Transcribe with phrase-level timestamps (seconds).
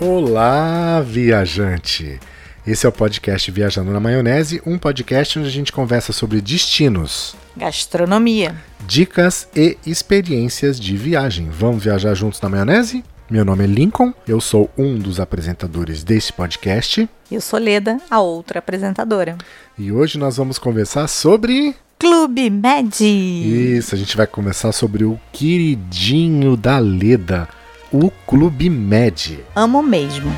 [0.00, 2.20] Olá, viajante!
[2.66, 7.34] Esse é o podcast Viajando na Maionese, um podcast onde a gente conversa sobre destinos,
[7.56, 8.54] Gastronomia.
[8.86, 11.48] dicas e experiências de viagem.
[11.48, 13.04] Vamos viajar juntos na maionese?
[13.30, 17.96] Meu nome é Lincoln, eu sou um dos apresentadores desse podcast E eu sou Leda,
[18.10, 19.36] a outra apresentadora.
[19.78, 21.74] e hoje nós vamos conversar sobre.
[21.98, 22.94] Clube Med.
[23.76, 27.48] Isso, a gente vai conversar sobre o queridinho da Leda,
[27.98, 29.42] o Clube Med.
[29.54, 30.30] Amo mesmo.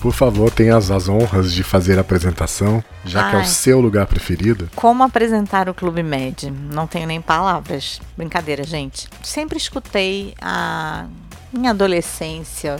[0.00, 3.46] Por favor, tenha as, as honras de fazer a apresentação, já que é o Ai.
[3.46, 4.70] seu lugar preferido.
[4.74, 6.50] Como apresentar o Clube Med?
[6.50, 8.00] Não tenho nem palavras.
[8.16, 9.06] Brincadeira, gente.
[9.22, 11.04] Sempre escutei a
[11.52, 12.76] minha adolescência,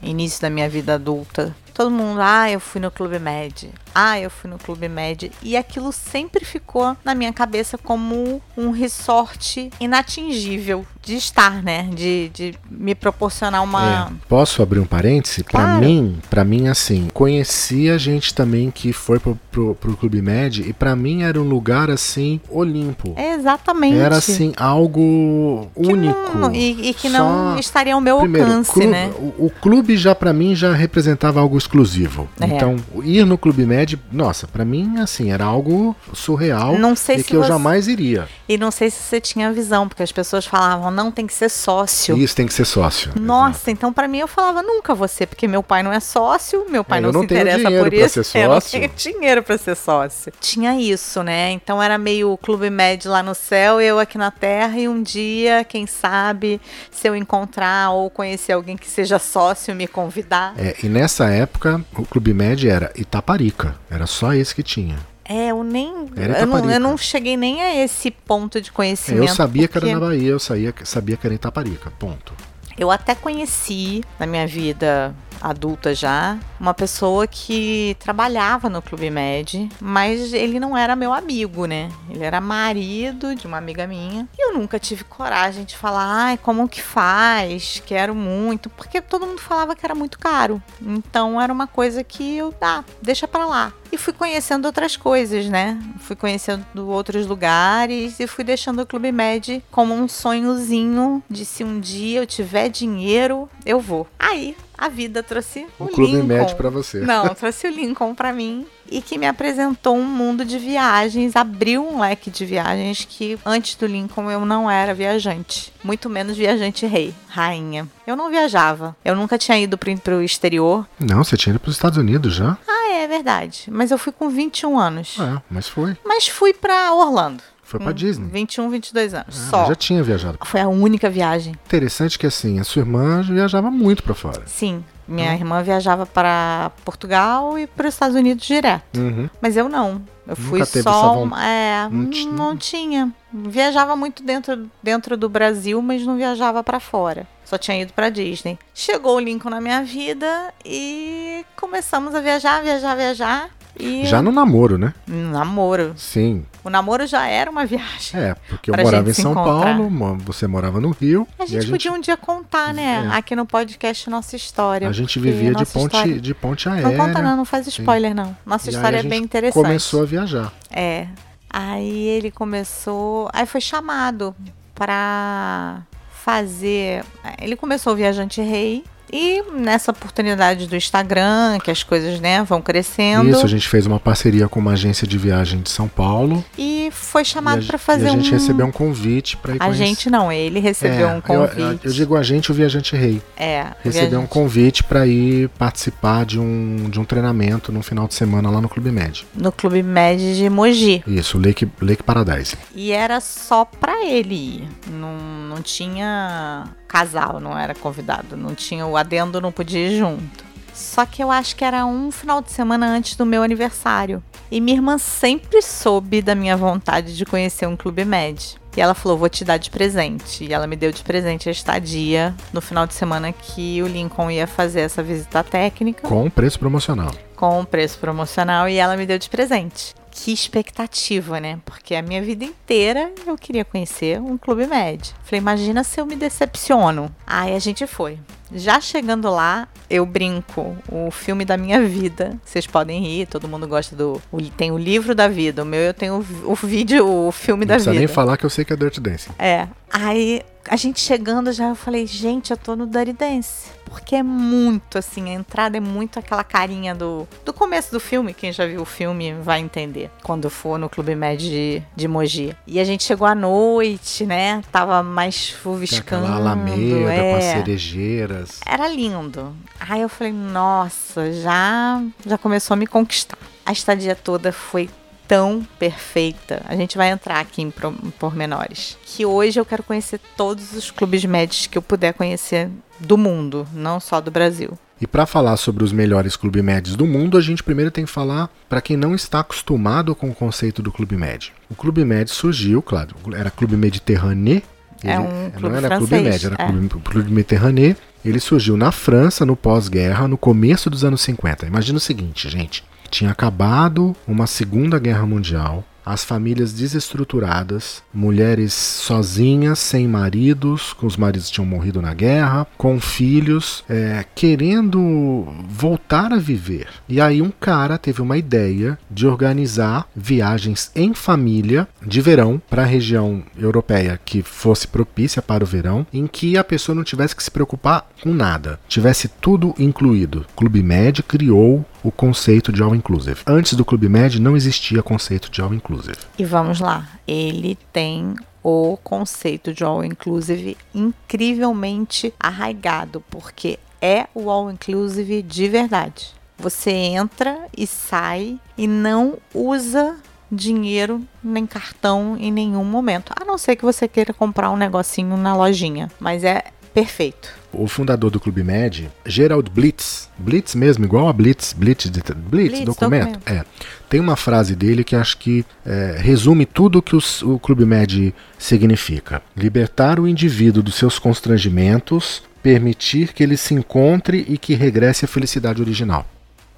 [0.00, 1.56] início da minha vida adulta.
[1.74, 3.68] Todo mundo, ah, eu fui no Clube Med.
[3.94, 5.30] Ah, eu fui no Clube Med.
[5.42, 11.88] E aquilo sempre ficou na minha cabeça como um resort inatingível de estar, né?
[11.94, 14.10] De, de me proporcionar uma.
[14.10, 15.42] É, posso abrir um parêntese?
[15.42, 15.80] Pra Claro.
[15.80, 20.60] mim, para mim assim, conheci a gente também que foi pro, pro, pro Clube Med
[20.68, 23.14] e pra mim era um lugar assim olimpo.
[23.16, 23.96] É exatamente.
[23.96, 26.36] Era assim algo Que único.
[26.38, 29.10] não- e, e que Só- não estaria ao meu Primeiro, alcance, clu- né?
[29.18, 32.28] o, o clube já pra mim já representava algo exclusivo.
[32.40, 32.46] É.
[32.46, 33.79] Então, ir no Clube Med,
[34.12, 37.88] nossa, pra mim assim, era algo surreal Não sei e se que eu você- jamais
[37.88, 38.28] iria.
[38.48, 41.48] E não sei se você tinha visão, porque as pessoas falavam, não tem que ser
[41.48, 42.16] sócio.
[42.16, 43.12] Isso tem que ser sócio.
[43.20, 46.82] Nossa, então pra mim eu falava nunca você, porque meu pai não é sócio, meu
[46.84, 48.24] pai É, não eu não se interessa por isso.
[48.24, 48.80] ser Eu não sócio.
[48.80, 50.32] tenho dinheiro pra ser sócio.
[50.40, 51.50] Tinha isso, né?
[51.52, 55.64] Então era meio Clube Med lá no céu, eu aqui na terra, e um dia,
[55.64, 60.54] quem sabe, se eu encontrar ou conhecer alguém que seja sócio, me convidar.
[60.58, 63.69] É, e nessa época, o Clube Med era Itaparica.
[63.90, 64.98] Era só esse que tinha.
[65.24, 65.86] É, eu nem.
[66.16, 69.22] Eu não, eu não cheguei nem a esse ponto de conhecimento.
[69.22, 71.92] eu sabia que porque- era na Bahia, eu sabia, sabia que era em Itaparica.
[71.98, 72.32] Ponto.
[72.80, 79.68] Eu até conheci na minha vida adulta já uma pessoa que trabalhava no Clube Med,
[79.78, 81.90] mas ele não era meu amigo, né?
[82.08, 84.26] Ele era marido de uma amiga minha.
[84.38, 87.82] E eu nunca tive coragem de falar, ai, como que faz?
[87.84, 90.62] Quero muito, porque todo mundo falava que era muito caro.
[90.80, 93.74] Então era uma coisa que eu, ah, deixa pra lá.
[93.92, 95.78] E fui conhecendo outras coisas, né?
[96.00, 101.64] Fui conhecendo outros lugares e fui deixando o Clube Med como um sonhozinho de se
[101.64, 104.06] um dia eu tiver dinheiro, eu vou.
[104.18, 106.26] Aí a vida trouxe o, O Clube Lincoln.
[106.26, 107.00] Med pra você.
[107.00, 111.86] Não, trouxe o Lincoln pra mim e que me apresentou um mundo de viagens, abriu
[111.86, 116.86] um leque de viagens que antes do Lincoln eu não era viajante, muito menos viajante
[116.86, 117.86] rei, rainha.
[118.06, 118.96] Eu não viajava.
[119.04, 120.86] Eu nunca tinha ido pro, pro exterior.
[120.98, 122.58] Não, você tinha ido pros Estados Unidos já?
[122.66, 123.64] Ah, é verdade.
[123.70, 125.16] Mas eu fui com 21 anos.
[125.20, 125.96] É, mas foi.
[126.04, 127.42] Mas fui pra Orlando.
[127.62, 128.28] Foi pra Disney.
[128.28, 129.26] 21, 22 anos.
[129.28, 129.66] Ah, só.
[129.68, 130.38] Já tinha viajado.
[130.44, 131.54] Foi a única viagem.
[131.64, 134.42] Interessante que assim, a sua irmã viajava muito pra fora.
[134.46, 134.84] Sim.
[135.10, 138.98] Minha irmã viajava para Portugal e para os Estados Unidos direto.
[138.98, 139.28] Uhum.
[139.40, 140.00] Mas eu não.
[140.26, 141.26] Eu Nunca fui só.
[141.42, 143.12] É, Não não, ti- tinha.
[143.32, 147.26] Viajava muito dentro, dentro do Brasil, mas não viajava para fora.
[147.44, 148.56] Só tinha ido para Disney.
[148.72, 153.50] Chegou o Lincoln na minha vida e começamos a viajar, viajar, viajar.
[153.78, 154.92] E Já no namoro, né?
[155.06, 155.94] namoro.
[155.96, 156.44] Sim.
[156.62, 158.20] O namoro já era uma viagem.
[158.20, 159.76] É, porque eu morava em gente São encontrar.
[159.76, 161.26] Paulo, você morava no Rio.
[161.38, 163.08] A e gente, podia um dia contar, né?
[163.10, 163.16] É.
[163.16, 164.88] Aqui no podcast nossa história.
[164.88, 166.88] A gente vivia de ponte, história- de ponte aérea.
[166.88, 168.36] Não conta não, não faz spoiler não.
[168.44, 169.62] Nossa E história a é bem gente interessante.
[169.62, 170.52] Começou a viajar.
[170.70, 171.06] É.
[171.48, 173.28] Aí ele começou.
[173.32, 174.34] Aí foi chamado
[174.74, 175.82] pra
[176.12, 177.04] fazer.
[177.40, 178.84] Ele começou o Viajante Rei.
[179.12, 183.28] E nessa oportunidade do Instagram, que as coisas né, vão crescendo.
[183.28, 186.44] Isso, a gente fez uma parceria com uma agência de viagem de São Paulo.
[186.56, 188.20] E foi chamado a, pra fazer e a um.
[188.20, 189.84] gente recebeu um convite para ir A conhecer.
[189.84, 191.60] gente não, ele recebeu É, um convite.
[191.84, 193.20] Eu, eu digo a gente, o Viajante Rei.
[193.36, 194.28] É, Recebeu um viajante.
[194.28, 198.68] convite para ir participar de um, de um treinamento no final de semana lá no
[198.68, 199.26] Clube Med.
[199.34, 201.02] no Clube Med de Mogi.
[201.06, 202.56] Isso, Lake, Lake Paradise.
[202.74, 204.68] E era só pra ele ir.
[204.90, 205.16] Não,
[205.48, 208.36] não tinha casal, não era convidado.
[208.36, 210.44] Não tinha o adendo, não podia ir junto.
[210.74, 214.22] Só que eu acho que era um final de semana antes do meu aniversário.
[214.50, 218.56] E minha irmã sempre soube da minha vontade de conhecer um clube med.
[218.76, 220.44] E ela falou: vou te dar de presente.
[220.44, 224.30] E ela me deu de presente a estadia no final de semana que o Lincoln
[224.30, 227.10] ia fazer essa visita técnica Com preço promocional.
[227.36, 229.94] com preço promocional e ela me deu de presente.
[230.10, 231.58] Que expectativa, né?
[231.64, 235.14] Porque a minha vida inteira eu queria conhecer um clube med.
[235.22, 237.14] Falei, imagina se eu me decepciono.
[237.26, 238.18] Aí a gente foi.
[238.52, 240.76] Já chegando lá, eu brinco.
[240.90, 242.36] O filme da minha vida.
[242.44, 244.20] Vocês podem rir, todo mundo gosta do.
[244.56, 245.62] Tem o livro da vida.
[245.62, 248.00] O meu eu tenho o, vídeo, o filme Não da precisa vida.
[248.04, 249.30] nem falar que eu sei que é Dirty Dancing.
[249.38, 249.68] É.
[249.88, 253.80] Aí a gente chegando já, eu falei, gente, eu tô no Dirty Dance.
[253.90, 258.32] Porque é muito assim, a entrada é muito aquela carinha do, do começo do filme.
[258.32, 262.56] Quem já viu o filme vai entender quando for no Clube Med de, de Mogi.
[262.68, 264.62] E a gente chegou à noite, né?
[264.70, 266.24] Tava mais chuviscando.
[266.24, 267.32] Aquela alameda é.
[267.32, 268.60] com as cerejeiras.
[268.64, 269.56] Era lindo.
[269.80, 273.38] Aí eu falei, nossa, já, já começou a me conquistar.
[273.66, 274.88] A estadia toda foi
[275.30, 276.60] tão perfeita.
[276.66, 277.72] A gente vai entrar aqui em
[278.18, 278.98] pormenores.
[279.06, 282.68] Que hoje eu quero conhecer todos os clubes médios que eu puder conhecer
[282.98, 284.76] do mundo, não só do Brasil.
[285.00, 288.10] E para falar sobre os melhores clubes médios do mundo, a gente primeiro tem que
[288.10, 291.52] falar para quem não está acostumado com o conceito do clube médio.
[291.70, 294.60] O clube médio surgiu, claro, era clube mediterrâneo.
[295.02, 296.66] É um clube não era francês, clube médio, era é.
[296.66, 297.96] clube, clube mediterrâneo.
[298.24, 301.66] Ele surgiu na França no pós-guerra, no começo dos anos 50.
[301.66, 302.84] Imagina o seguinte, gente.
[303.10, 311.16] Tinha acabado uma Segunda Guerra Mundial, as famílias desestruturadas, mulheres sozinhas, sem maridos, com os
[311.16, 316.88] maridos tinham morrido na guerra, com filhos, é, querendo voltar a viver.
[317.08, 322.82] E aí um cara teve uma ideia de organizar viagens em família de verão para
[322.82, 327.36] a região europeia que fosse propícia para o verão, em que a pessoa não tivesse
[327.36, 330.46] que se preocupar com nada, tivesse tudo incluído.
[330.50, 333.40] O Clube Med criou o conceito de all inclusive.
[333.46, 336.18] Antes do Clube Med não existia conceito de all inclusive.
[336.38, 344.50] E vamos lá, ele tem o conceito de all inclusive incrivelmente arraigado, porque é o
[344.50, 346.32] all inclusive de verdade.
[346.58, 350.16] Você entra e sai e não usa
[350.52, 355.36] dinheiro nem cartão em nenhum momento, a não ser que você queira comprar um negocinho
[355.36, 361.28] na lojinha, mas é perfeito o fundador do Clube Med, Gerald Blitz, Blitz mesmo, igual
[361.28, 363.64] a Blitz, Blitz, de, Blitz, Blitz documento, documento, é.
[364.08, 367.84] Tem uma frase dele que acho que é, resume tudo o que os, o Clube
[367.84, 374.74] Med significa: libertar o indivíduo dos seus constrangimentos, permitir que ele se encontre e que
[374.74, 376.26] regresse à felicidade original.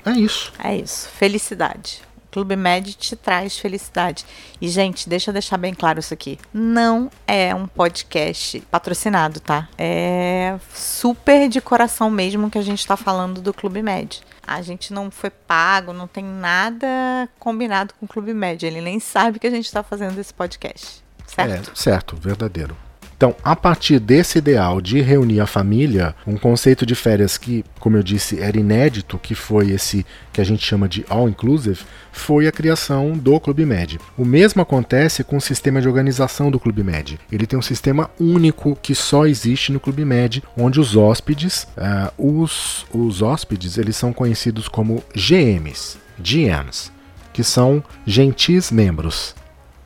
[0.05, 0.53] É isso.
[0.63, 2.01] É isso, felicidade.
[2.33, 4.25] Clube Med te traz felicidade.
[4.61, 6.39] E, gente, deixa eu deixar bem claro isso aqui.
[6.53, 9.69] Não é um podcast patrocinado, tá?
[9.77, 14.23] É super de coração mesmo que a gente está falando do Clube Med.
[14.47, 18.65] A gente não foi pago, não tem nada combinado com o Clube Med.
[18.65, 21.05] Ele nem sabe que a gente está fazendo esse podcast.
[21.27, 21.71] Certo?
[21.71, 22.77] É, certo, verdadeiro.
[23.23, 27.97] Então, a partir desse ideal de reunir a família, um conceito de férias que, como
[27.97, 31.79] eu disse, era inédito, que foi esse que a gente chama de all inclusive,
[32.11, 34.01] foi a criação do Clube Med.
[34.19, 37.21] O mesmo acontece com o sistema de organização do Clube Med.
[37.31, 42.13] Ele tem um sistema único que só existe no Clube Med, onde os hóspedes, uh,
[42.19, 46.91] os, os hóspedes, eles são conhecidos como GMs, GMs,
[47.33, 49.37] que são gentis membros,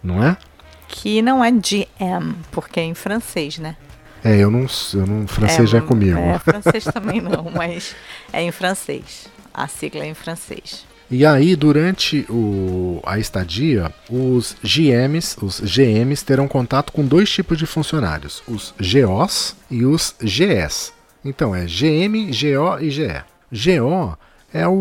[0.03, 0.39] não é?
[0.88, 3.77] Que não é GM, porque é em francês, né?
[4.25, 6.19] É, eu não, eu não francês é, já é comigo.
[6.19, 7.94] É, francês também não, mas
[8.33, 9.29] é em francês.
[9.55, 10.85] A sigla é em francês.
[11.09, 17.56] E aí, durante o, a estadia, os GMs, os GMs terão contato com dois tipos
[17.56, 20.93] de funcionários, os GOs e os GS.
[21.25, 23.23] Então é GM, GO e GE.
[23.53, 24.19] GO
[24.53, 24.73] é o,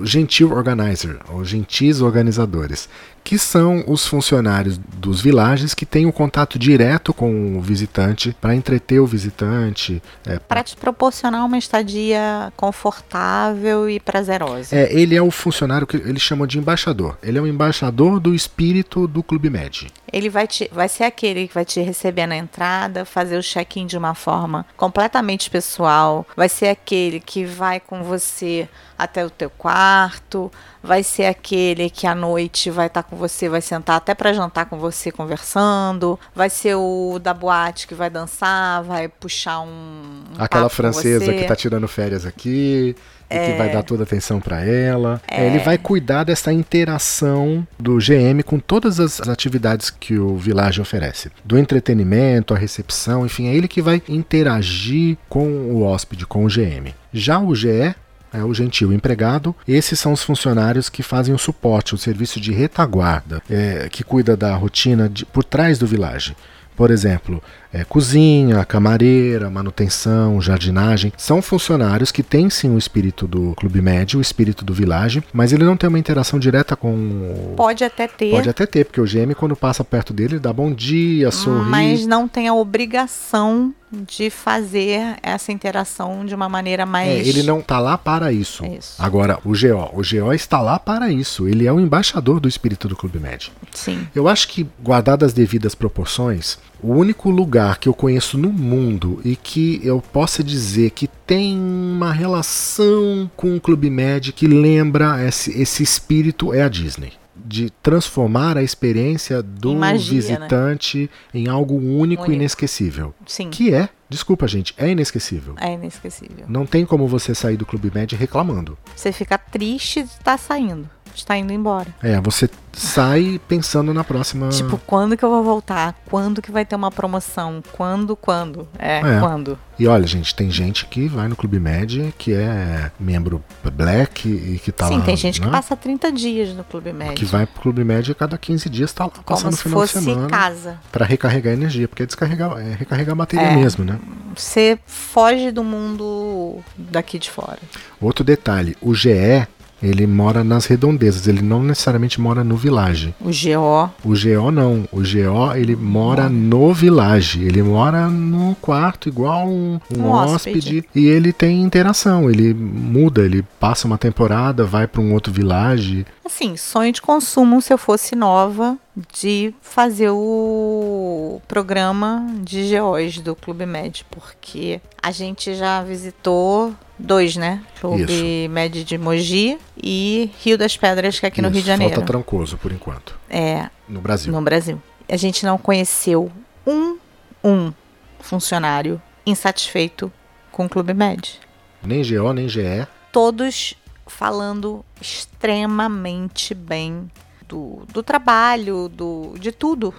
[0.00, 2.88] o Gentil Organizer, ou Gentis Organizadores,
[3.24, 8.36] que são os funcionários dos vilages que têm o um contato direto com o visitante
[8.38, 10.02] para entreter o visitante.
[10.26, 14.76] É, para te proporcionar uma estadia confortável e prazerosa.
[14.76, 17.16] É, ele é o funcionário que eles chamam de embaixador.
[17.22, 19.86] Ele é o embaixador do espírito do Clube Med.
[20.12, 23.86] Ele vai, te, vai ser aquele que vai te receber na entrada, fazer o check-in
[23.86, 29.50] de uma forma completamente pessoal, vai ser aquele que vai com você até o teu
[29.50, 30.52] quarto,
[30.84, 34.34] vai ser aquele que à noite vai estar tá com você, vai sentar até para
[34.34, 39.66] jantar com você conversando, vai ser o da boate que vai dançar, vai puxar um,
[39.66, 42.94] um aquela francesa que tá tirando férias aqui.
[43.30, 45.20] É, que vai dar toda a atenção para ela.
[45.26, 45.46] É.
[45.46, 51.32] Ele vai cuidar dessa interação do GM com todas as atividades que o Village oferece.
[51.42, 56.48] Do entretenimento, a recepção, enfim, é ele que vai interagir com o hóspede, com o
[56.48, 56.94] GM.
[57.12, 57.94] Já o GE
[58.34, 59.54] é o gentil empregado.
[59.66, 64.36] Esses são os funcionários que fazem o suporte, o serviço de retaguarda, é, que cuida
[64.36, 66.36] da rotina de, por trás do vilage.
[66.76, 67.40] Por exemplo,
[67.74, 74.20] é, cozinha, camareira, manutenção, jardinagem, são funcionários que têm sim o espírito do Clube Médio,
[74.20, 77.54] o espírito do Village, mas ele não tem uma interação direta com.
[77.56, 78.30] Pode até ter.
[78.30, 81.68] Pode até ter, porque o GM, quando passa perto dele, dá bom dia, sorri.
[81.68, 83.74] Mas não tem a obrigação
[84.06, 87.26] de fazer essa interação de uma maneira mais.
[87.26, 88.64] É, ele não está lá para isso.
[88.64, 88.94] É isso.
[88.98, 89.90] Agora, o GO.
[89.92, 91.48] O GO está lá para isso.
[91.48, 93.52] Ele é o embaixador do espírito do Clube Med.
[93.72, 94.06] Sim.
[94.14, 99.18] Eu acho que, guardadas as devidas proporções, O único lugar que eu conheço no mundo
[99.24, 105.26] e que eu possa dizer que tem uma relação com o Clube Med que lembra
[105.26, 111.40] esse, esse espírito é a Disney de transformar a experiência do magia, visitante né?
[111.40, 113.14] em algo único, único, e inesquecível.
[113.26, 113.48] Sim.
[113.48, 115.54] Que é, desculpa gente, é inesquecível.
[115.58, 116.44] É inesquecível.
[116.46, 118.76] Não tem como você sair do Clube Med reclamando.
[118.94, 120.86] Você fica triste de estar tá saindo
[121.18, 121.88] está indo embora.
[122.02, 124.48] É, você sai pensando na próxima.
[124.48, 125.94] Tipo, quando que eu vou voltar?
[126.06, 127.62] Quando que vai ter uma promoção?
[127.72, 128.68] Quando, quando?
[128.78, 129.20] É, é.
[129.20, 129.58] quando?
[129.78, 133.42] E olha, gente, tem gente que vai no Clube Med que é membro
[133.72, 135.00] Black e que tá Sim, lá.
[135.00, 135.46] Sim, tem gente né?
[135.46, 137.14] que passa 30 dias no Clube Med.
[137.14, 139.80] Que vai pro Clube Med e cada 15 dias tá lá Como passando se final
[139.80, 140.28] fosse de semana.
[140.28, 140.78] casa.
[140.92, 143.98] Pra recarregar energia, porque é descarregar, é recarregar a bateria é, mesmo, né?
[144.34, 147.58] Você foge do mundo daqui de fora.
[148.00, 149.46] Outro detalhe, o GE
[149.84, 153.14] ele mora nas redondezas, ele não necessariamente mora no village.
[153.20, 153.90] O GO.
[154.04, 154.88] O GO não.
[154.90, 157.44] O GO ele mora no village.
[157.44, 160.58] Ele mora no quarto igual um, um, um hóspede.
[160.58, 160.84] hóspede.
[160.94, 162.30] E ele tem interação.
[162.30, 166.06] Ele muda, ele passa uma temporada, vai para um outro village.
[166.24, 168.78] Assim, sonho de consumo se eu fosse nova
[169.12, 177.36] de fazer o programa de GOs do Clube Med, porque a gente já visitou dois,
[177.36, 177.64] né?
[177.80, 178.50] Clube Isso.
[178.50, 181.94] Med de Mogi e Rio das Pedras, que é aqui Isso, no Rio de Janeiro.
[181.94, 183.18] Falta Trancoso, por enquanto.
[183.28, 183.68] É.
[183.88, 184.32] No Brasil.
[184.32, 184.80] No Brasil.
[185.08, 186.30] A gente não conheceu
[186.66, 186.96] um,
[187.42, 187.72] um
[188.20, 190.10] funcionário insatisfeito
[190.52, 191.40] com o Clube Med.
[191.82, 192.86] Nem GO, nem GE.
[193.12, 193.74] Todos
[194.06, 197.10] falando extremamente bem
[197.48, 199.94] do, do trabalho, do, de tudo.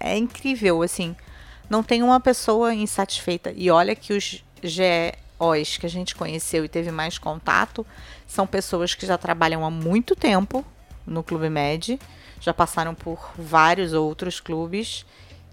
[0.00, 1.16] É incrível, assim.
[1.68, 3.52] Não tem uma pessoa insatisfeita.
[3.56, 7.86] E olha que os GEOs que a gente conheceu e teve mais contato
[8.26, 10.64] são pessoas que já trabalham há muito tempo
[11.06, 11.98] no Clube Med,
[12.40, 15.04] já passaram por vários outros clubes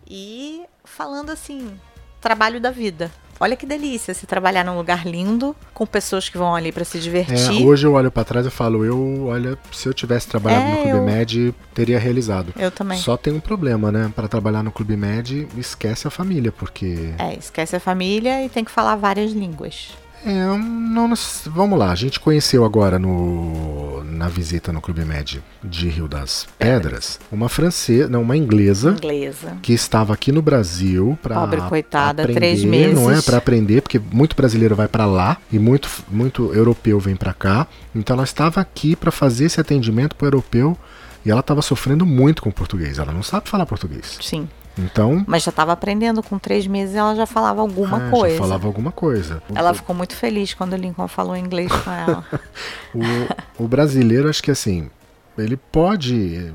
[0.07, 1.79] e falando assim,
[2.21, 3.11] trabalho da vida.
[3.39, 6.99] Olha que delícia se trabalhar num lugar lindo, com pessoas que vão ali para se
[6.99, 7.61] divertir.
[7.61, 10.71] É, hoje eu olho para trás e falo, eu, olha, se eu tivesse trabalhado é,
[10.71, 11.03] no Clube eu...
[11.05, 12.53] Med, teria realizado.
[12.57, 12.97] Eu também.
[12.97, 14.11] Só tem um problema, né?
[14.13, 18.65] Para trabalhar no Clube Med, esquece a família, porque É, esquece a família e tem
[18.65, 19.91] que falar várias línguas.
[20.25, 21.13] É, não,
[21.45, 26.45] vamos lá, a gente conheceu agora no, na visita no Clube Med de Rio das
[26.57, 29.57] Pedras uma francesa, não, uma inglesa, inglesa.
[29.61, 32.95] que estava aqui no Brasil para Pobre coitada, aprender, três meses.
[32.95, 37.15] não é para aprender, porque muito brasileiro vai para lá e muito muito europeu vem
[37.15, 37.67] para cá.
[37.95, 40.77] Então ela estava aqui para fazer esse atendimento para o europeu
[41.25, 42.97] e ela estava sofrendo muito com o português.
[42.99, 44.17] Ela não sabe falar português.
[44.21, 44.47] Sim.
[44.79, 45.23] Então.
[45.27, 48.35] Mas já estava aprendendo, com três meses ela já falava alguma é, coisa.
[48.35, 49.43] Já falava alguma coisa.
[49.53, 52.25] Ela ficou muito feliz quando o Lincoln falou inglês com ela.
[52.95, 54.89] o, o, brasileiro, acho que assim,
[55.37, 56.53] ele pode.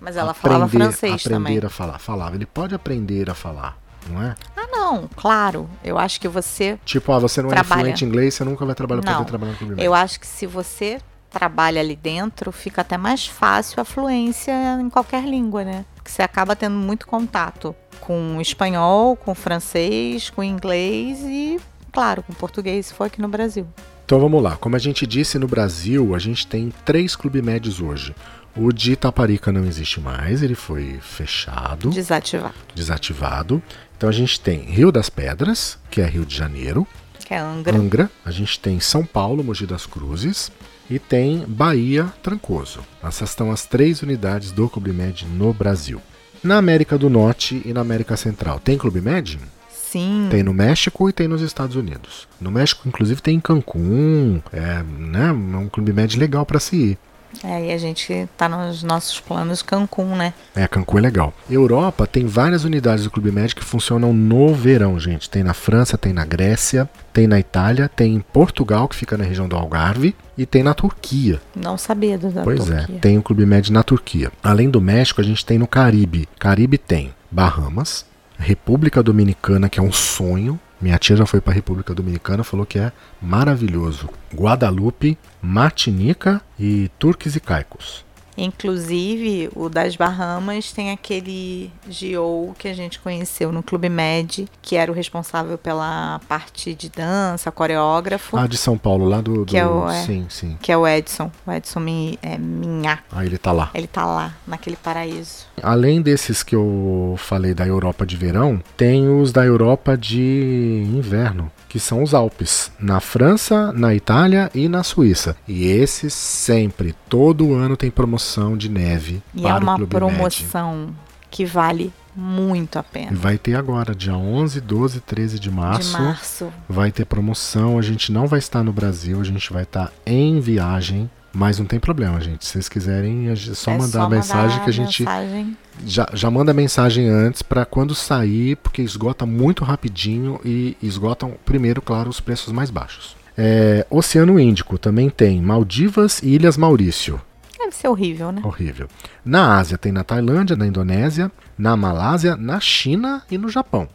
[0.00, 1.58] Mas ela aprender, falava francês aprender também.
[1.58, 1.98] a falar.
[1.98, 3.78] Falava, ele pode aprender a falar.
[4.08, 4.34] Não é?
[4.56, 5.68] Ah, não, claro.
[5.84, 6.78] Eu acho que você.
[6.84, 7.80] Tipo, ah, você não trabalha...
[7.80, 10.26] é fluente em inglês, você nunca vai trabalhar, não, poder trabalhar no Eu acho que
[10.26, 11.00] se você
[11.30, 15.84] trabalha ali dentro, fica até mais fácil a fluência em qualquer língua, né?
[16.00, 21.60] Porque você acaba tendo muito contato com espanhol, com francês, com inglês e,
[21.92, 23.66] claro, com português, se for aqui no Brasil.
[24.06, 24.56] Então vamos lá.
[24.56, 28.14] Como a gente disse, no Brasil a gente tem três clubes médios hoje.
[28.56, 31.90] O de Itaparica não existe mais, ele foi fechado.
[31.90, 32.54] Desativado.
[32.74, 33.62] Desativado.
[33.96, 36.86] Então a gente tem Rio das Pedras, que é Rio de Janeiro.
[37.30, 37.76] Que é Angra.
[37.76, 38.10] Angra.
[38.24, 40.50] A gente tem São Paulo, Mogi das Cruzes
[40.90, 42.80] e tem Bahia Trancoso.
[43.00, 46.02] Essas são as três unidades do Clube Med no Brasil.
[46.42, 49.38] Na América do Norte e na América Central, tem Clube Med?
[49.70, 50.26] Sim.
[50.28, 52.26] Tem no México e tem nos Estados Unidos.
[52.40, 54.42] No México, inclusive, tem em Cancún.
[54.52, 56.98] É, né, é um Clube Med legal para se ir.
[57.44, 60.34] É, e a gente tá nos nossos planos Cancún, né?
[60.54, 61.32] É, Cancún é legal.
[61.48, 65.30] Europa tem várias unidades do Clube Med que funcionam no verão, gente.
[65.30, 69.24] Tem na França, tem na Grécia, tem na Itália, tem em Portugal, que fica na
[69.24, 71.40] região do Algarve, e tem na Turquia.
[71.54, 72.84] Não sabia da pois Turquia.
[72.86, 74.32] Pois é, tem o Clube Med na Turquia.
[74.42, 76.28] Além do México, a gente tem no Caribe.
[76.38, 78.04] Caribe tem Bahamas,
[78.38, 82.64] República Dominicana, que é um sonho, minha tia já foi para a República Dominicana, falou
[82.64, 84.08] que é maravilhoso.
[84.34, 88.04] Guadalupe, Martinica e Turques e Caicos.
[88.42, 94.76] Inclusive, o das Bahamas tem aquele Gio que a gente conheceu no Clube Med, que
[94.76, 98.36] era o responsável pela parte de dança, coreógrafo.
[98.38, 99.44] Ah, de São Paulo, lá do.
[99.44, 99.46] do...
[99.46, 100.56] Que é o, é, sim, sim.
[100.60, 101.30] Que é o Edson.
[101.46, 103.00] O Edson Mi, é, Minha.
[103.12, 103.70] Ah, ele tá lá.
[103.74, 105.46] Ele tá lá, naquele paraíso.
[105.62, 111.52] Além desses que eu falei da Europa de verão, tem os da Europa de inverno
[111.70, 115.36] que são os Alpes, na França, na Itália e na Suíça.
[115.46, 119.94] E esses sempre, todo ano tem promoção de neve e para é uma o Clube
[119.94, 120.94] promoção Med.
[121.30, 123.12] que vale muito a pena.
[123.16, 125.96] vai ter agora, dia 11, 12, 13 de março.
[125.96, 126.52] De março.
[126.68, 127.78] Vai ter promoção.
[127.78, 131.08] A gente não vai estar no Brasil, a gente vai estar em viagem.
[131.32, 132.44] Mas não tem problema, gente.
[132.44, 135.56] Se vocês quiserem, é só É mandar a mensagem que a gente mensagem.
[135.86, 141.34] já, já manda a mensagem antes para quando sair, porque esgota muito rapidinho e esgotam
[141.44, 143.16] primeiro, claro, os preços mais baixos.
[143.38, 147.20] É, Oceano Índico também tem Maldivas e Ilhas Maurício.
[147.58, 148.40] Deve ser horrível, né?
[148.44, 148.88] Horrível.
[149.24, 153.88] Na Ásia tem na Tailândia, na Indonésia, na Malásia, na China e no Japão.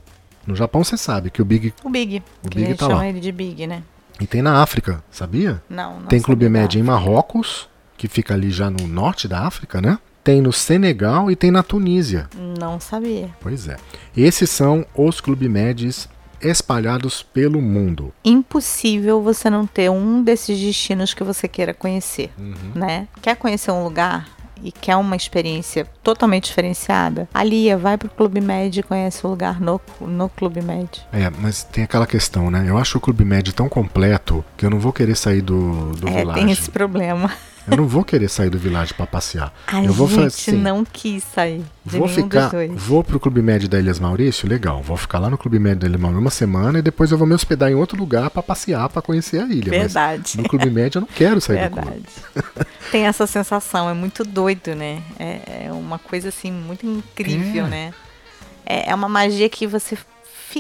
[0.48, 1.74] No Japão você sabe que o Big.
[1.84, 2.24] O Big.
[2.44, 3.08] O Big tá chama lá.
[3.08, 3.84] ele de Big, né?
[4.20, 5.62] E tem na África, sabia?
[5.70, 6.48] Não, não Tem Clube.
[6.50, 7.68] Med em Marrocos,
[7.98, 10.00] que fica ali já no norte da África, né?
[10.24, 12.30] Tem no Senegal e tem na Tunísia.
[12.60, 13.30] Não sabia.
[13.40, 13.78] Pois é.
[14.16, 16.10] Esses são os Clube Meds
[16.42, 18.14] espalhados pelo mundo.
[18.24, 22.32] Impossível você não ter um desses destinos que você queira conhecer,
[22.74, 23.08] né?
[23.22, 24.28] Quer conhecer um lugar
[24.64, 27.28] e quer uma experiência totalmente diferenciada?
[27.34, 30.90] Alia, vai pro Clube Med e conhece o lugar no, no Clube Med.
[31.12, 32.66] É, mas tem aquela questão, né?
[32.68, 36.08] Eu acho o Clube Med tão completo que eu não vou querer sair do, do
[36.08, 36.40] É, Village.
[36.40, 37.32] tem esse problema.
[37.70, 39.54] Eu não vou querer sair do Village pra passear.
[39.68, 43.68] A eu vou gente fazer assim, não quis sair Vou ficar, vou pro Clube Med
[43.68, 44.82] da Ilhas Maurício, legal.
[44.82, 47.28] Vou ficar lá no Clube Med da Ilhas Maurício uma semana e depois eu vou
[47.28, 49.72] me hospedar em outro lugar pra passear, pra conhecer a ilha.
[49.72, 50.38] Mas Verdade.
[50.38, 52.04] no Clube Med eu não quero sair do clube.
[52.34, 52.68] Verdade.
[52.92, 55.02] Tem essa sensação, é muito doido, né?
[55.20, 57.70] É, é uma coisa assim muito incrível, É.
[57.70, 57.94] né?
[58.66, 59.98] É, é uma magia que você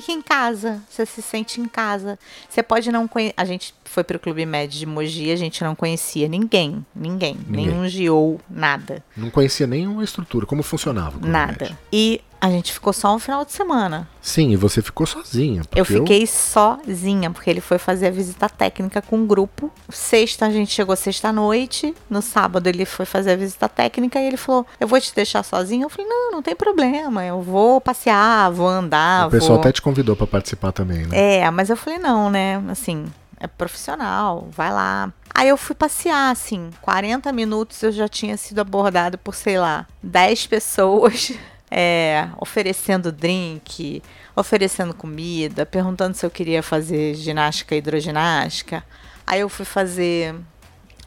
[0.01, 2.19] fica em casa, você se sente em casa.
[2.49, 3.33] Você pode não conhecer.
[3.37, 7.67] A gente foi pro Clube Med de Mogi, a gente não conhecia ninguém, ninguém, Ninguém.
[7.67, 11.65] nenhum GO, nada, Não conhecia nenhuma estrutura, como funcionava nada.
[11.65, 11.77] Med.
[11.93, 14.07] E a gente ficou só um final de semana.
[14.21, 15.63] Sim, e você ficou sozinha.
[15.75, 19.71] Eu fiquei sozinha, porque ele foi fazer a visita técnica com um grupo.
[19.89, 21.95] Sexta, a gente chegou sexta-noite.
[22.07, 25.41] No sábado, ele foi fazer a visita técnica e ele falou: Eu vou te deixar
[25.41, 25.85] sozinha.
[25.85, 27.25] Eu falei: Não, não tem problema.
[27.25, 29.27] Eu vou passear, vou andar.
[29.27, 29.61] O pessoal vou...
[29.61, 31.39] até te convidou pra participar também, né?
[31.39, 32.63] É, mas eu falei: Não, né?
[32.69, 33.07] Assim,
[33.39, 35.11] é profissional, vai lá.
[35.33, 39.87] Aí eu fui passear, assim, 40 minutos eu já tinha sido abordada por, sei lá,
[40.03, 41.33] 10 pessoas.
[41.69, 44.01] é, oferecendo drink,
[44.35, 48.83] oferecendo comida, perguntando se eu queria fazer ginástica e hidroginástica.
[49.25, 50.35] Aí eu fui fazer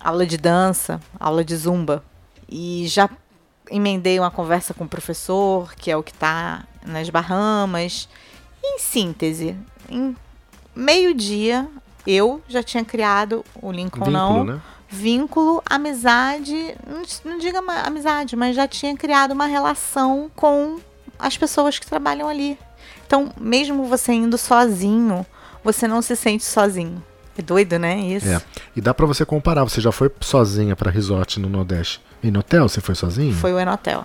[0.01, 2.05] aula de dança, aula de zumba.
[2.49, 3.09] E já
[3.71, 8.09] emendei uma conversa com o professor, que é o que está nas Bahamas.
[8.65, 9.57] Em síntese,
[9.89, 10.17] em
[10.75, 11.69] meio-dia,
[12.07, 14.61] eu já tinha criado o Lincoln Vínculo, não né?
[14.89, 20.79] Vínculo, amizade, não, não diga amizade, mas já tinha criado uma relação com
[21.19, 22.59] as pessoas que trabalham ali.
[23.07, 25.25] Então, mesmo você indo sozinho,
[25.63, 27.03] você não se sente sozinho.
[27.37, 27.97] É doido, né?
[28.01, 28.29] Isso.
[28.29, 28.43] É.
[28.75, 29.63] E dá pra você comparar.
[29.63, 32.01] Você já foi sozinha pra resort no Nordeste?
[32.23, 33.33] E no hotel você foi sozinha?
[33.33, 34.05] Foi o Enotel.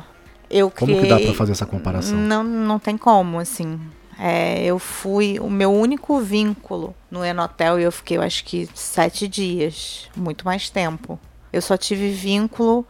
[0.49, 1.01] Eu Como criei...
[1.01, 2.15] que dá pra fazer essa comparação?
[2.15, 3.79] Não, não tem como, assim.
[4.19, 8.69] É, eu fui o meu único vínculo no Enotel e eu fiquei, eu acho que
[8.73, 11.19] sete dias, muito mais tempo.
[11.51, 12.85] Eu só tive vínculo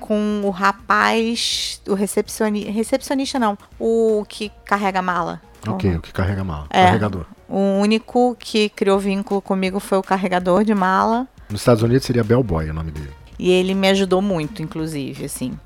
[0.00, 5.40] com o rapaz, o recepcionista, recepcionista não, o que carrega mala.
[5.66, 6.66] Ok, o que carrega mala.
[6.70, 6.84] É.
[6.84, 7.26] Carregador.
[7.48, 11.26] O único que criou vínculo comigo foi o carregador de mala.
[11.48, 13.10] Nos Estados Unidos seria Bellboy o nome dele.
[13.38, 15.58] E ele me ajudou muito, inclusive, assim.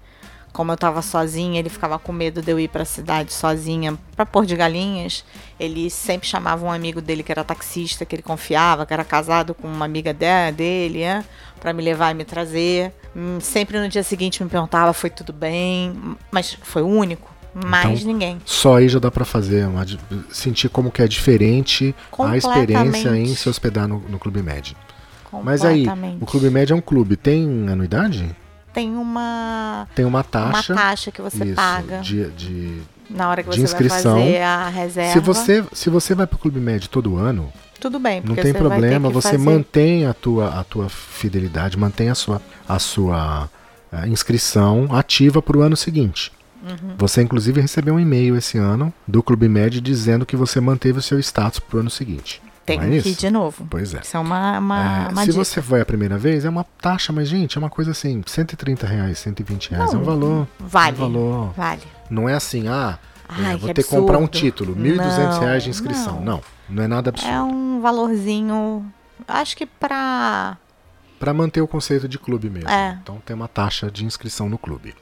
[0.52, 4.26] Como eu tava sozinha, ele ficava com medo de eu ir pra cidade sozinha pra
[4.26, 5.24] pôr de galinhas.
[5.58, 9.54] Ele sempre chamava um amigo dele que era taxista, que ele confiava, que era casado
[9.54, 11.24] com uma amiga de- dele, né?
[11.60, 12.92] Pra me levar e me trazer.
[13.14, 16.16] Hum, Sempre no dia seguinte me perguntava, foi tudo bem?
[16.32, 17.30] Mas foi o único.
[17.52, 18.38] Mais Então, ninguém.
[18.44, 19.84] Só aí já dá pra fazer, uma,
[20.30, 24.76] sentir como que é diferente a experiência em se hospedar no, no Clube Med.
[25.44, 25.84] Mas aí,
[26.20, 28.34] o Clube Med é um clube, tem anuidade?
[28.72, 30.72] Tem uma, Tem uma taxa.
[30.72, 34.14] uma taxa que você isso, paga De, de- na hora que de você inscrição.
[34.14, 35.12] vai fazer a reserva.
[35.12, 39.11] Se você se você vai pro Clube Med todo ano, Tudo bem, não tem problema,
[39.11, 43.48] você fazer- mantém a tua, a tua fidelidade, mantém a sua, a sua
[43.92, 46.30] eh, inscrição ativa para o ano seguinte.
[46.62, 46.94] Uhum.
[46.98, 51.02] Você, inclusive, recebeu um e-mail esse ano do Clube Med dizendo que você manteve o
[51.02, 52.40] seu status para o ano seguinte.
[52.70, 53.09] Tem Não é que isso?
[53.09, 53.66] ir de novo.
[53.70, 54.00] Pois é.
[54.00, 55.44] Isso é uma, uma, É, uma se dica.
[55.44, 58.87] você vai a primeira vez, é uma taxa, mas, gente, é uma coisa assim, 130
[58.87, 59.92] reais, 120 reais.
[59.92, 60.48] é um Não, valor.
[60.59, 60.90] Vale.
[60.90, 61.52] É um valor.
[61.56, 61.83] Vale.
[62.09, 65.62] Não é assim, ah, é, Ai, vou que ter que comprar um título, 1.200 reais
[65.62, 66.14] de Não, inscrição.
[66.20, 66.24] não.
[66.24, 67.33] Não, não é nada absurdo.
[67.33, 68.85] É um valorzinho.
[69.28, 70.56] Acho que pra.
[71.18, 72.68] Para manter o conceito de clube mesmo.
[72.70, 72.98] É.
[73.02, 74.94] Então tem uma taxa de inscrição no clube.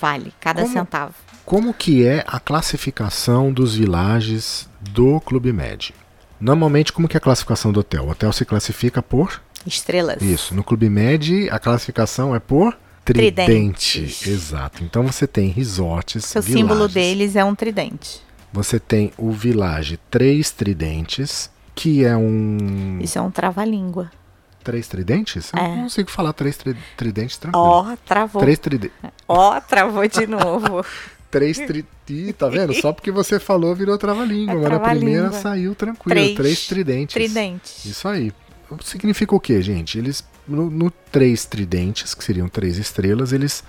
[0.00, 1.14] Vale, cada Como- centavo.
[1.44, 5.92] Como que é a classificação dos villages do Clube Med?
[6.40, 8.04] Normalmente, como que é a classificação do hotel?
[8.04, 10.22] O hotel se classifica por Estrelas.
[10.22, 10.54] isso.
[10.54, 13.44] No Clube Med, a classificação é por Tridente.
[13.44, 14.26] Tridentes.
[14.26, 14.84] Exato.
[14.84, 16.34] Então você tem resorts.
[16.34, 18.20] O símbolo deles é um tridente.
[18.52, 22.98] Você tem o Village Três Tridentes, que é um.
[23.00, 24.10] Isso é um trava-língua.
[24.62, 25.50] Três tridentes?
[25.54, 25.68] Eu É.
[25.68, 27.64] não consigo falar três tri- tridentes tranquilo.
[27.64, 28.42] Ó, travou.
[28.42, 28.96] Três tridentes.
[29.26, 30.84] Ó, travou de novo.
[31.30, 31.86] Três tri...
[32.10, 32.74] Ih, tá vendo?
[32.74, 34.52] Só porque você falou virou trava-língua.
[34.52, 34.98] É mas na trava-língua.
[34.98, 36.14] primeira saiu tranquilo.
[36.14, 36.36] Três.
[36.36, 37.14] Três tridentes.
[37.14, 37.88] Tridente.
[37.88, 38.32] Isso aí.
[38.82, 39.98] Significa o quê, gente?
[39.98, 43.64] Eles, no, no três tridentes, que seriam três estrelas, eles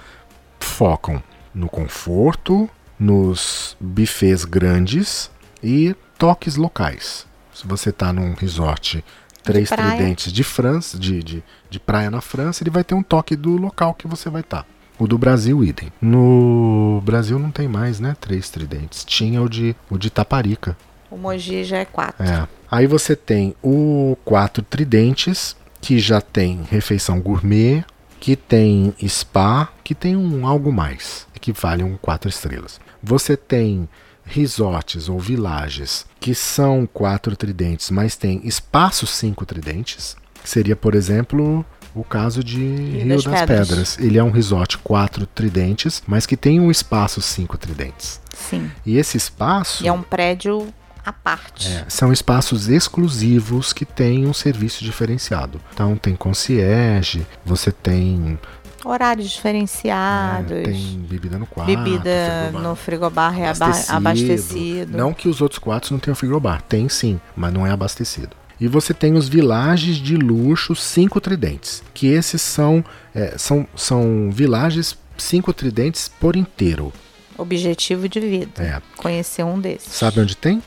[0.60, 1.22] focam
[1.54, 5.32] no conforto, nos buffets grandes
[5.64, 7.26] e toques locais.
[7.54, 9.04] Se você tá num resort
[9.44, 9.96] três praia.
[9.96, 13.58] tridentes de França, de, de, de praia na França, ele vai ter um toque do
[13.58, 14.66] local que você vai estar.
[15.02, 15.92] O do Brasil, idem.
[16.00, 18.16] No Brasil não tem mais, né?
[18.22, 19.04] Três tridentes.
[19.04, 20.78] Tinha o de, o de Taparica.
[21.10, 22.24] O Mogi já é quatro.
[22.24, 22.48] É.
[22.70, 27.84] Aí você tem o quatro tridentes, que já tem refeição gourmet,
[28.20, 32.80] que tem spa, que tem um algo mais, que vale um quatro estrelas.
[33.02, 33.90] Você tem
[34.24, 40.16] resorts ou villages que são quatro tridentes, mas tem espaços cinco tridentes.
[40.44, 43.68] Seria, por exemplo, o caso de Rio, das das, Pedras.
[43.68, 43.98] Pedras.
[44.00, 48.20] Ele é um resort quatro tridentes, mas que tem um espaço cinco tridentes.
[48.36, 48.72] Sim.
[48.86, 50.68] E esse espaço E é um prédio
[51.06, 51.68] à parte.
[51.68, 55.60] é, são espaços exclusivos que têm um serviço diferenciado.
[55.74, 58.40] Então tem concierge, você tem,
[58.86, 60.64] Horários é, diferenciados.
[60.64, 62.10] tem bebida no quarto, bebida
[62.50, 64.98] frigobar no frigobar é aba- abastecido.
[64.98, 68.36] Não que os outros quartos não tenham frigobar, tem sim, mas não é abastecido.
[68.62, 74.30] E você tem os vilages de luxo cinco tridentes, que esses são é, são, são
[74.32, 76.94] vilages cinco tridentes por inteiro.
[77.36, 78.62] Objetivo de vida.
[78.62, 78.80] É.
[78.96, 79.92] Conhecer um desses.
[79.92, 80.62] Sabe onde tem?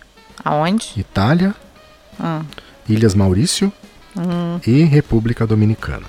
[0.44, 0.92] Aonde?
[0.96, 1.54] Itália,
[2.20, 2.44] Hum.
[2.88, 3.72] Ilhas Maurício
[4.66, 6.06] e República Dominicana.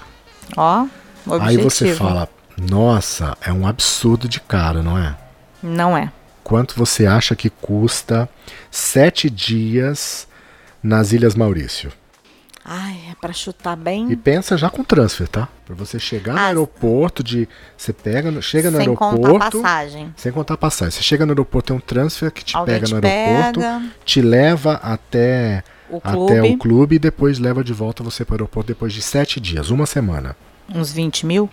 [0.56, 0.86] Ó,
[1.26, 1.44] objetivo.
[1.44, 5.16] Aí você fala, nossa, é um absurdo de caro, não é?
[5.62, 6.12] Não é.
[6.44, 8.30] Quanto você acha que custa
[8.70, 10.28] sete dias
[10.86, 11.92] nas Ilhas Maurício?
[12.68, 14.12] Ai, é pra chutar bem.
[14.12, 15.48] E pensa já com transfer, tá?
[15.66, 17.48] Pra você chegar no Ah, aeroporto de.
[17.78, 19.22] Você pega, no- chega no sem aeroporto.
[19.22, 20.14] contar a passagem.
[20.18, 20.92] Sem contar a passagem.
[20.92, 24.20] Você chega no aeroporto, tem um transfer que te Alguém pega no aeroporto, pega, te
[24.22, 28.36] leva até, o até clube, o clube e depois leva de volta você para o
[28.38, 30.36] aeroporto depois de sete dias, uma semana.
[30.74, 31.48] uns 20 mil.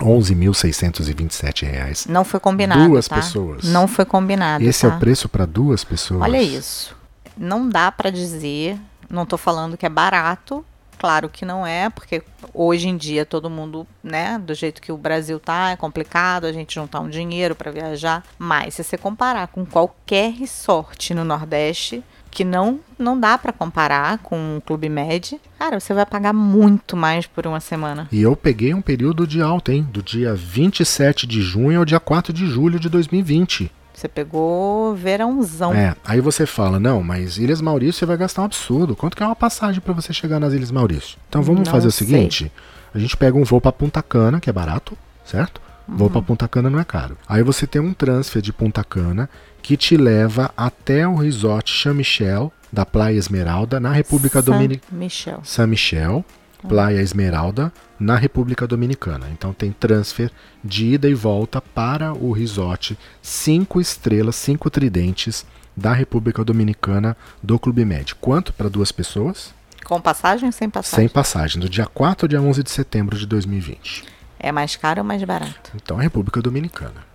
[0.00, 2.06] 11.627 reais.
[2.08, 2.86] Não foi combinado.
[2.86, 3.16] Duas tá?
[3.16, 3.64] pessoas.
[3.64, 4.62] Não foi combinado.
[4.64, 4.96] Esse é tá?
[4.96, 6.20] o preço para duas pessoas?
[6.22, 6.96] Olha isso.
[7.38, 10.64] Não dá pra dizer, não tô falando que é barato.
[10.98, 14.96] Claro que não é, porque hoje em dia todo mundo, né, do jeito que o
[14.96, 18.24] Brasil tá, é complicado a gente juntar um dinheiro pra viajar.
[18.36, 24.18] Mas se você comparar com qualquer resort no Nordeste, que não não dá pra comparar
[24.18, 28.08] com o Clube Med, cara, você vai pagar muito mais por uma semana.
[28.10, 29.86] E eu peguei um período de alta, hein?
[29.88, 33.70] Do dia 27 de junho ao dia 4 de julho de 2020.
[33.98, 35.74] Você pegou verãozão.
[35.74, 38.94] É, aí você fala, não, mas Ilhas Maurício você vai gastar um absurdo.
[38.94, 41.18] Quanto que é uma passagem para você chegar nas Ilhas Maurício?
[41.28, 42.52] Então vamos Não fazer o seguinte:
[42.94, 45.60] a gente pega um voo para Punta Cana, que é barato, certo?
[45.88, 46.12] Voo Uhum.
[46.12, 47.18] para Punta Cana não é caro.
[47.28, 49.28] Aí você tem um transfer de Punta Cana
[49.60, 54.96] que te leva até o resort San Michel da Praia Esmeralda na República Dominicana.
[54.96, 55.40] Michel.
[55.42, 56.24] San Michel,
[56.66, 59.28] Praia Esmeralda, na República Dominicana.
[59.30, 60.30] Então tem transfer
[60.62, 67.58] de ida e volta para o resort cinco estrelas, cinco tridentes da República Dominicana do
[67.58, 68.14] Clube Med.
[68.16, 69.54] Quanto para duas pessoas?
[69.84, 70.96] Com passagem ou sem passagem?
[70.96, 74.04] Sem passagem, do dia 4 ao dia 11 de setembro de 2020.
[74.38, 75.72] É mais caro ou mais barato?
[75.74, 77.06] Então, República Dominicana.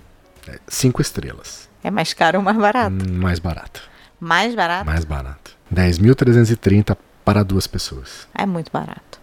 [0.48, 1.70] É, cinco estrelas.
[1.84, 2.96] É mais caro ou mais barato?
[2.96, 3.82] Hum, Mais barato.
[4.20, 4.86] Mais barato?
[4.86, 5.52] Mais barato.
[5.74, 8.28] 10.330 para duas pessoas.
[8.34, 9.20] É muito barato.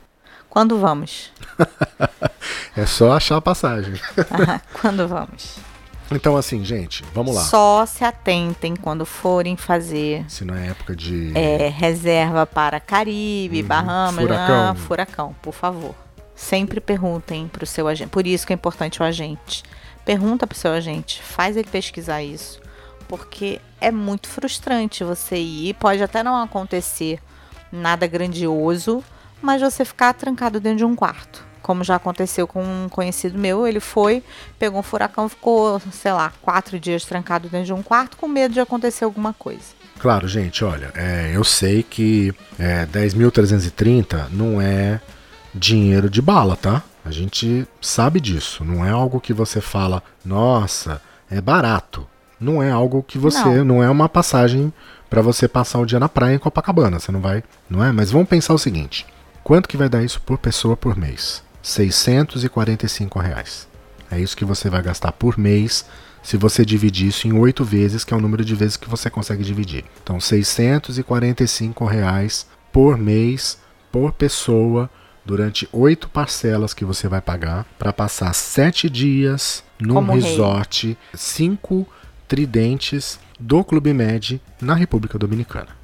[0.50, 1.30] Quando vamos?
[2.76, 3.94] É só achar a passagem.
[4.80, 5.56] Quando vamos?
[6.10, 7.42] Então, assim, gente, vamos lá.
[7.42, 11.32] Só se atentem quando forem fazer Se não é época de.
[11.36, 13.68] é, reserva para Caribe, Uhum.
[13.68, 14.70] Bahamas, Furacão.
[14.70, 15.94] ah, furacão, por favor.
[16.34, 18.10] Sempre perguntem para o seu agente.
[18.10, 19.62] Por isso que é importante o agente.
[20.04, 22.60] Pergunta para o seu agente, faz ele pesquisar isso.
[23.08, 27.20] Porque é muito frustrante você ir, pode até não acontecer
[27.70, 29.04] nada grandioso,
[29.40, 31.44] mas você ficar trancado dentro de um quarto.
[31.62, 34.22] Como já aconteceu com um conhecido meu, ele foi,
[34.58, 38.54] pegou um furacão, ficou, sei lá, quatro dias trancado dentro de um quarto com medo
[38.54, 39.80] de acontecer alguma coisa.
[39.98, 45.00] Claro, gente, olha, é, eu sei que é, 10.330 não é
[45.54, 46.82] dinheiro de bala, tá?
[47.04, 48.64] A gente sabe disso.
[48.64, 51.00] Não é algo que você fala, nossa,
[51.30, 52.06] é barato.
[52.40, 53.44] Não é algo que você.
[53.44, 53.82] Não, Não.
[53.82, 54.72] é uma passagem
[55.10, 56.98] para você passar o dia na praia em Copacabana.
[56.98, 57.44] Você não vai.
[57.68, 57.92] Não é?
[57.92, 59.06] Mas vamos pensar o seguinte:
[59.42, 61.42] quanto que vai dar isso por pessoa por mês?
[61.62, 63.68] 645 reais.
[64.10, 65.84] É isso que você vai gastar por mês
[66.22, 69.08] se você dividir isso em oito vezes, que é o número de vezes que você
[69.08, 69.84] consegue dividir.
[70.02, 73.58] Então, 645 reais por mês,
[73.90, 74.90] por pessoa,
[75.24, 80.22] durante oito parcelas que você vai pagar para passar sete dias num Como rei.
[80.22, 81.86] resort, cinco
[82.28, 85.79] tridentes do Clube Med na República Dominicana.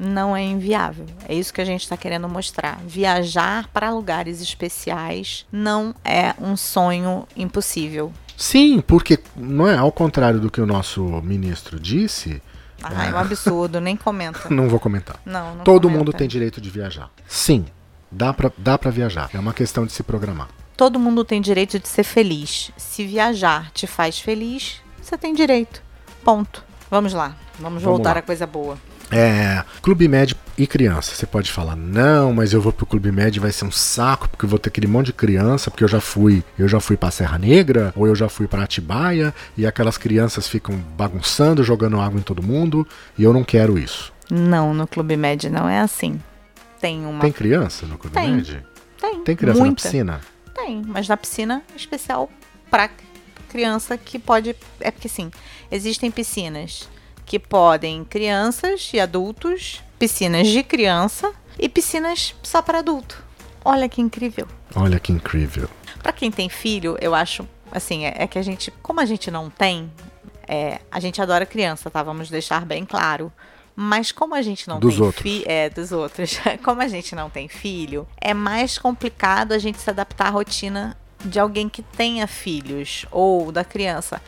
[0.00, 1.06] Não é inviável.
[1.28, 2.78] É isso que a gente está querendo mostrar.
[2.86, 8.12] Viajar para lugares especiais não é um sonho impossível.
[8.36, 12.40] Sim, porque não é ao contrário do que o nosso ministro disse,
[12.80, 14.48] Ah, é um absurdo, nem comenta.
[14.54, 15.16] não vou comentar.
[15.26, 15.98] Não, não Todo comenta.
[15.98, 17.10] mundo tem direito de viajar.
[17.26, 17.66] Sim,
[18.08, 19.28] dá pra, dá pra viajar.
[19.34, 20.46] É uma questão de se programar.
[20.76, 22.70] Todo mundo tem direito de ser feliz.
[22.76, 25.82] Se viajar te faz feliz, você tem direito.
[26.22, 26.62] Ponto.
[26.88, 27.34] Vamos lá.
[27.58, 28.18] Vamos, Vamos voltar lá.
[28.20, 28.78] à coisa boa.
[29.10, 31.14] É, Clube Med e criança.
[31.14, 34.44] Você pode falar, não, mas eu vou pro Clube Med vai ser um saco, porque
[34.44, 37.10] eu vou ter aquele monte de criança, porque eu já fui, eu já fui pra
[37.10, 42.18] Serra Negra, ou eu já fui pra Atibaia, e aquelas crianças ficam bagunçando, jogando água
[42.18, 44.12] em todo mundo, e eu não quero isso.
[44.30, 46.20] Não, no Clube Med não é assim.
[46.80, 47.20] Tem uma.
[47.20, 48.32] Tem criança no Clube Tem.
[48.32, 48.64] Med?
[49.00, 49.70] Tem, Tem criança muita.
[49.70, 50.20] na piscina?
[50.54, 52.28] Tem, mas na piscina especial
[52.70, 52.90] para
[53.48, 54.54] criança que pode.
[54.80, 55.30] É porque sim,
[55.70, 56.88] existem piscinas
[57.28, 63.22] que podem crianças e adultos, piscinas de criança e piscinas só para adulto.
[63.62, 64.48] Olha que incrível.
[64.74, 65.68] Olha que incrível.
[66.02, 69.30] Para quem tem filho, eu acho assim, é, é que a gente, como a gente
[69.30, 69.92] não tem,
[70.48, 72.02] é, a gente adora criança, tá?
[72.02, 73.30] Vamos deixar bem claro.
[73.76, 76.40] Mas como a gente não Dos tem filho, é dos outros.
[76.64, 80.96] Como a gente não tem filho, é mais complicado a gente se adaptar à rotina
[81.24, 84.20] de alguém que tenha filhos ou da criança.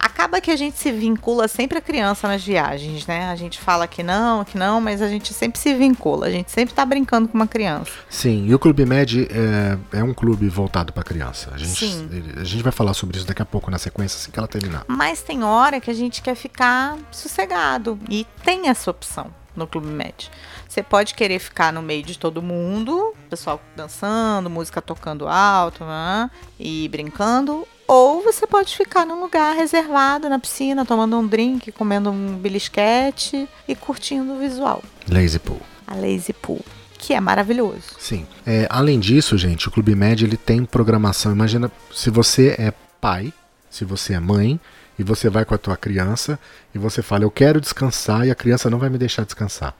[0.00, 3.28] Acaba que a gente se vincula sempre à criança nas viagens, né?
[3.28, 6.26] A gente fala que não, que não, mas a gente sempre se vincula.
[6.26, 7.92] A gente sempre tá brincando com uma criança.
[8.08, 11.50] Sim, e o Clube Med é, é um clube voltado pra criança.
[11.52, 12.08] A gente, Sim.
[12.36, 14.84] a gente vai falar sobre isso daqui a pouco na sequência, assim que ela terminar.
[14.88, 17.98] Mas tem hora que a gente quer ficar sossegado.
[18.08, 20.30] E tem essa opção no Clube Med.
[20.68, 26.30] Você pode querer ficar no meio de todo mundo, pessoal dançando, música tocando alto né,
[26.58, 27.66] e brincando.
[27.90, 33.48] Ou você pode ficar num lugar reservado na piscina, tomando um drink, comendo um belisquete
[33.66, 34.80] e curtindo o visual.
[35.08, 35.60] Lazy Pool.
[35.88, 36.64] A Lazy Pool,
[36.96, 37.96] que é maravilhoso.
[37.98, 38.28] Sim.
[38.46, 41.32] É, além disso, gente, o Clube Med ele tem programação.
[41.32, 43.32] Imagina se você é pai,
[43.68, 44.60] se você é mãe,
[44.96, 46.38] e você vai com a tua criança
[46.72, 49.74] e você fala, eu quero descansar e a criança não vai me deixar descansar.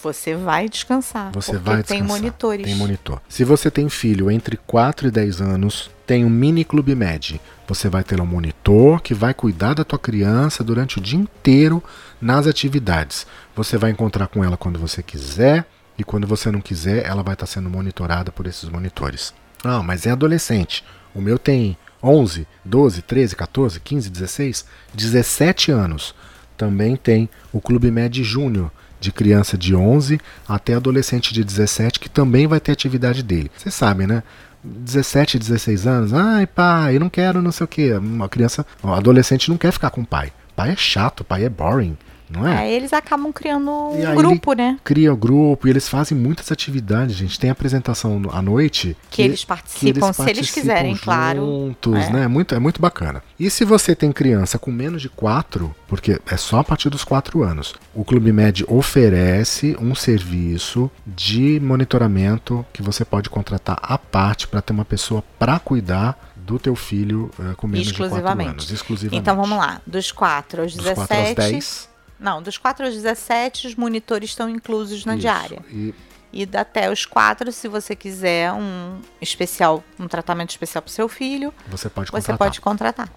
[0.00, 1.32] Você vai descansar.
[1.32, 2.06] Você vai tem descansar.
[2.06, 2.66] monitores.
[2.66, 3.20] Tem monitor.
[3.28, 7.40] Se você tem filho entre 4 e 10 anos, tem um mini Clube Med.
[7.66, 11.82] Você vai ter um monitor que vai cuidar da tua criança durante o dia inteiro
[12.20, 13.26] nas atividades.
[13.56, 15.64] Você vai encontrar com ela quando você quiser
[15.96, 19.32] e quando você não quiser, ela vai estar sendo monitorada por esses monitores.
[19.62, 20.84] Ah, mas é adolescente.
[21.14, 26.14] O meu tem 11, 12, 13, 14, 15, 16, 17 anos.
[26.56, 28.70] Também tem o Clube Med Júnior,
[29.04, 33.50] de criança de 11 até adolescente de 17, que também vai ter atividade dele.
[33.56, 34.22] Vocês sabem, né?
[34.64, 37.92] 17, 16 anos, ai pai, eu não quero não sei o que.
[37.92, 40.32] Uma criança, um adolescente não quer ficar com o pai.
[40.56, 41.96] Pai é chato, pai é boring,
[42.30, 42.58] não é?
[42.58, 44.78] Aí eles acabam criando um E aí grupo, né?
[44.82, 47.38] Cria o grupo e eles fazem muitas atividades, gente.
[47.38, 51.40] Tem apresentação à noite Que eles participam, se eles quiserem, claro.
[51.40, 52.10] juntos, É.
[52.12, 52.22] né?
[52.24, 53.22] É muito, é muito bacana.
[53.38, 57.04] E se você tem criança com menos de 4, porque é só a partir dos
[57.04, 63.98] 4 anos, o Clube Med oferece um serviço de monitoramento que você pode contratar à
[63.98, 68.04] parte para ter uma pessoa para cuidar do teu filho eh, com menos de 4
[68.06, 68.50] Exclusivamente.
[68.50, 68.70] anos.
[68.70, 69.20] Exclusivamente.
[69.20, 71.06] Então vamos lá, dos 4 aos Dos 17.
[71.08, 71.88] 4 aos 10.
[72.18, 75.20] Não, dos 4 aos 17, os monitores estão inclusos na isso.
[75.22, 75.58] diária.
[75.70, 75.94] E
[76.32, 81.54] E até os 4, se você quiser um especial, um tratamento especial para seu filho,
[81.68, 82.38] você pode você contratar.
[82.38, 83.08] pode contratar.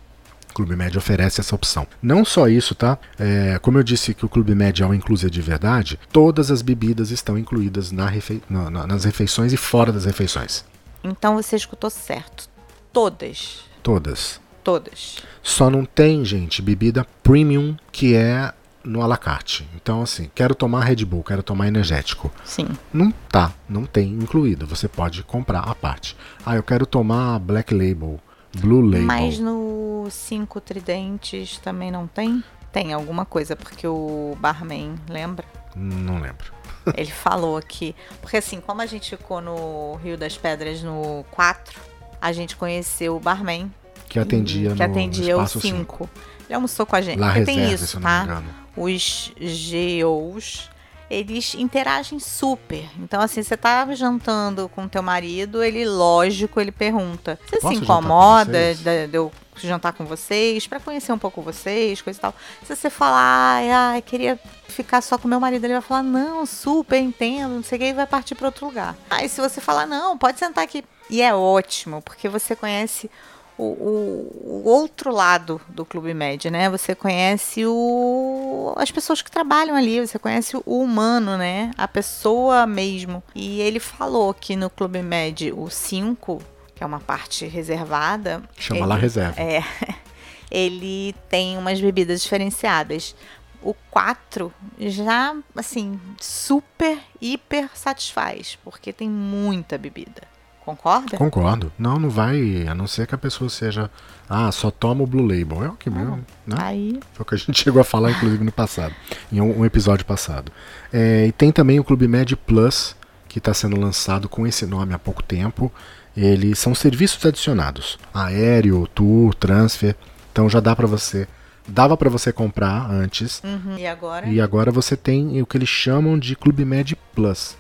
[0.52, 1.88] O Clube Med oferece essa opção.
[2.02, 2.98] Não só isso, tá?
[3.18, 6.62] É, como eu disse que o Clube Med é uma inclusive de verdade, todas as
[6.62, 10.64] bebidas estão incluídas na refe- na- na- nas refeições e fora das refeições.
[11.04, 12.48] Então você escutou certo.
[12.94, 13.62] Todas.
[13.84, 14.40] Todas.
[14.64, 15.18] Todas.
[15.42, 18.52] Só não tem, gente, bebida premium que é
[18.88, 19.68] no à la carte.
[19.76, 22.32] Então, assim, quero tomar Red Bull, quero tomar energético.
[22.44, 22.68] Sim.
[22.94, 24.66] Não tá, não tem incluído.
[24.66, 26.16] Você pode comprar à parte.
[26.46, 28.20] Ah, eu quero tomar Black Label,
[28.58, 29.06] Blue Label.
[29.06, 32.44] Mas no Cinco Tridentes também não tem?
[32.72, 35.46] Tem alguma coisa, porque o barman, lembra?
[35.76, 36.54] Não lembro.
[36.96, 37.96] Ele falou aqui.
[38.22, 41.80] Porque assim, como a gente ficou no Rio das Pedras no 4,
[42.22, 43.72] a gente conheceu o barman.
[44.08, 46.10] Que atendia que no, atendia no o espaço 5.
[46.48, 47.20] Ele almoçou com a gente.
[47.20, 48.20] Lá Porque tem reserva, isso, se eu não tá?
[48.20, 48.67] me engano.
[48.78, 50.70] Os GOs,
[51.10, 52.88] eles interagem super.
[53.00, 57.84] Então, assim, você tá jantando com teu marido, ele, lógico, ele pergunta: Você Posso se
[57.84, 62.22] incomoda vocês?" de, de eu jantar com vocês, pra conhecer um pouco vocês, coisa e
[62.22, 62.36] tal.
[62.64, 66.46] Se você falar, ai, ai, queria ficar só com meu marido, ele vai falar: Não,
[66.46, 68.96] super, entendo, não sei o que, e vai partir pra outro lugar.
[69.10, 70.84] Aí, se você falar: Não, pode sentar aqui.
[71.10, 73.10] E é ótimo, porque você conhece
[73.58, 76.70] o, o- outro lado do Clube Med, né?
[76.70, 81.72] Você conhece o, as pessoas que trabalham ali, você conhece o humano, né?
[81.78, 83.24] A pessoa mesmo.
[83.34, 86.42] E ele falou que no Clube Med, o 5,
[86.76, 88.44] que é uma parte reservada.
[88.58, 89.42] Chama ele- lá reserva.
[89.42, 89.64] É.
[90.50, 93.14] Ele tem umas bebidas diferenciadas.
[93.62, 100.22] O 4 já, assim, super, hiper satisfaz, porque tem muita bebida.
[100.68, 101.18] Concorda?
[101.18, 101.72] Concordo.
[101.80, 103.90] Não, não vai, a não ser que a pessoa seja,
[104.30, 105.64] ah, só toma o Blue Label.
[105.64, 106.58] É o que mesmo, né?
[106.60, 108.94] Aí, Foi o que a gente chegou a falar, inclusive, no passado,
[109.32, 110.52] em um, um episódio passado.
[110.92, 112.98] É, e tem também o Clube Med Plus,
[113.30, 115.72] que está sendo lançado com esse nome há pouco tempo.
[116.18, 119.96] Eles são serviços adicionados: aéreo, tour, transfer.
[120.34, 121.30] Então já dá para você.
[121.66, 123.42] Dava para você comprar antes.
[123.42, 123.78] uhum.
[123.78, 124.28] e agora?
[124.28, 127.56] E agora você tem o que eles chamam de Clube Med Plus.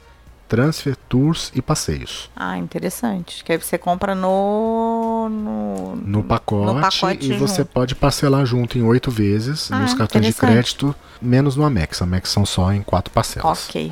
[0.48, 2.30] Transfer, tours e passeios.
[2.36, 3.44] Ah, interessante.
[3.44, 5.28] Que aí você compra no.
[5.30, 7.72] No, No pacote, No pacote e você junto.
[7.74, 12.02] pode parcelar junto em oito vezes Ah, nos cartões de crédito, menos no Amex.
[12.02, 13.68] Amex são só em quatro parcelas.
[13.68, 13.92] Ok.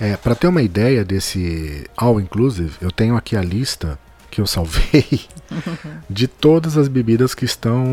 [0.00, 3.98] É, para ter uma ideia desse all inclusive, eu tenho aqui a lista
[4.30, 5.20] que eu salvei
[6.10, 7.84] de todas as bebidas que estão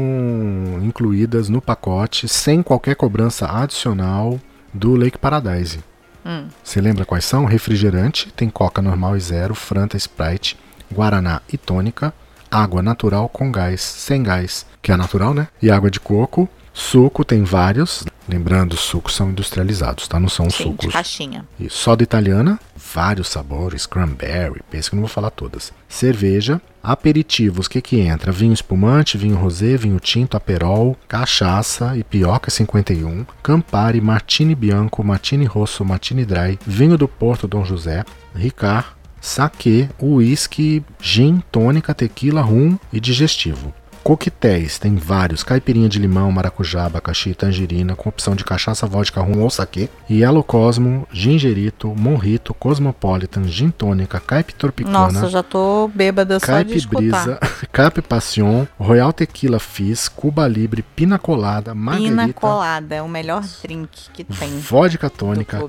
[0.82, 4.40] incluídas no pacote sem qualquer cobrança adicional
[4.74, 5.80] do Lake Paradise.
[6.26, 6.48] Hum.
[6.64, 7.46] Você lembra quais são?
[7.46, 10.58] Refrigerante, tem Coca normal e zero, Franta, Sprite,
[10.92, 12.14] Guaraná e tônica,
[12.50, 15.48] água natural com gás, sem gás, que é natural, né?
[15.62, 16.50] E água de coco.
[16.82, 20.20] Suco tem vários, lembrando, os sucos são industrializados, tá?
[20.20, 21.46] Não são Sim, de sucos caixinha.
[21.60, 25.72] e soda italiana, vários sabores, cranberry, pensa que não vou falar todas.
[25.88, 28.32] Cerveja, aperitivos, o que que entra?
[28.32, 35.46] Vinho espumante, vinho rosé, vinho tinto, aperol, cachaça e pioca 51, Campari, Martini Bianco, Martini
[35.46, 38.04] Rosso, Martini Dry, vinho do Porto Dom José,
[38.36, 38.88] Ricard,
[39.22, 43.72] saquê, uísque, gin, tônica, tequila, rum e digestivo.
[44.04, 49.42] Coquetéis, tem vários, caipirinha de limão, maracujá, abacaxi tangerina, com opção de cachaça, vodka, rum
[49.42, 49.90] ou saquê.
[50.10, 56.52] Yellow Cosmo, gingerito, morrito, cosmopolitan, gin tônica, caipe tropicana, Nossa, já tô bêbada só de
[56.52, 56.98] caipe escutar.
[56.98, 57.40] brisa,
[57.72, 63.44] cape passion, royal tequila fizz, cuba libre, pina colada, Pina margarita, colada é o melhor
[63.62, 65.60] drink que tem vodka tônica.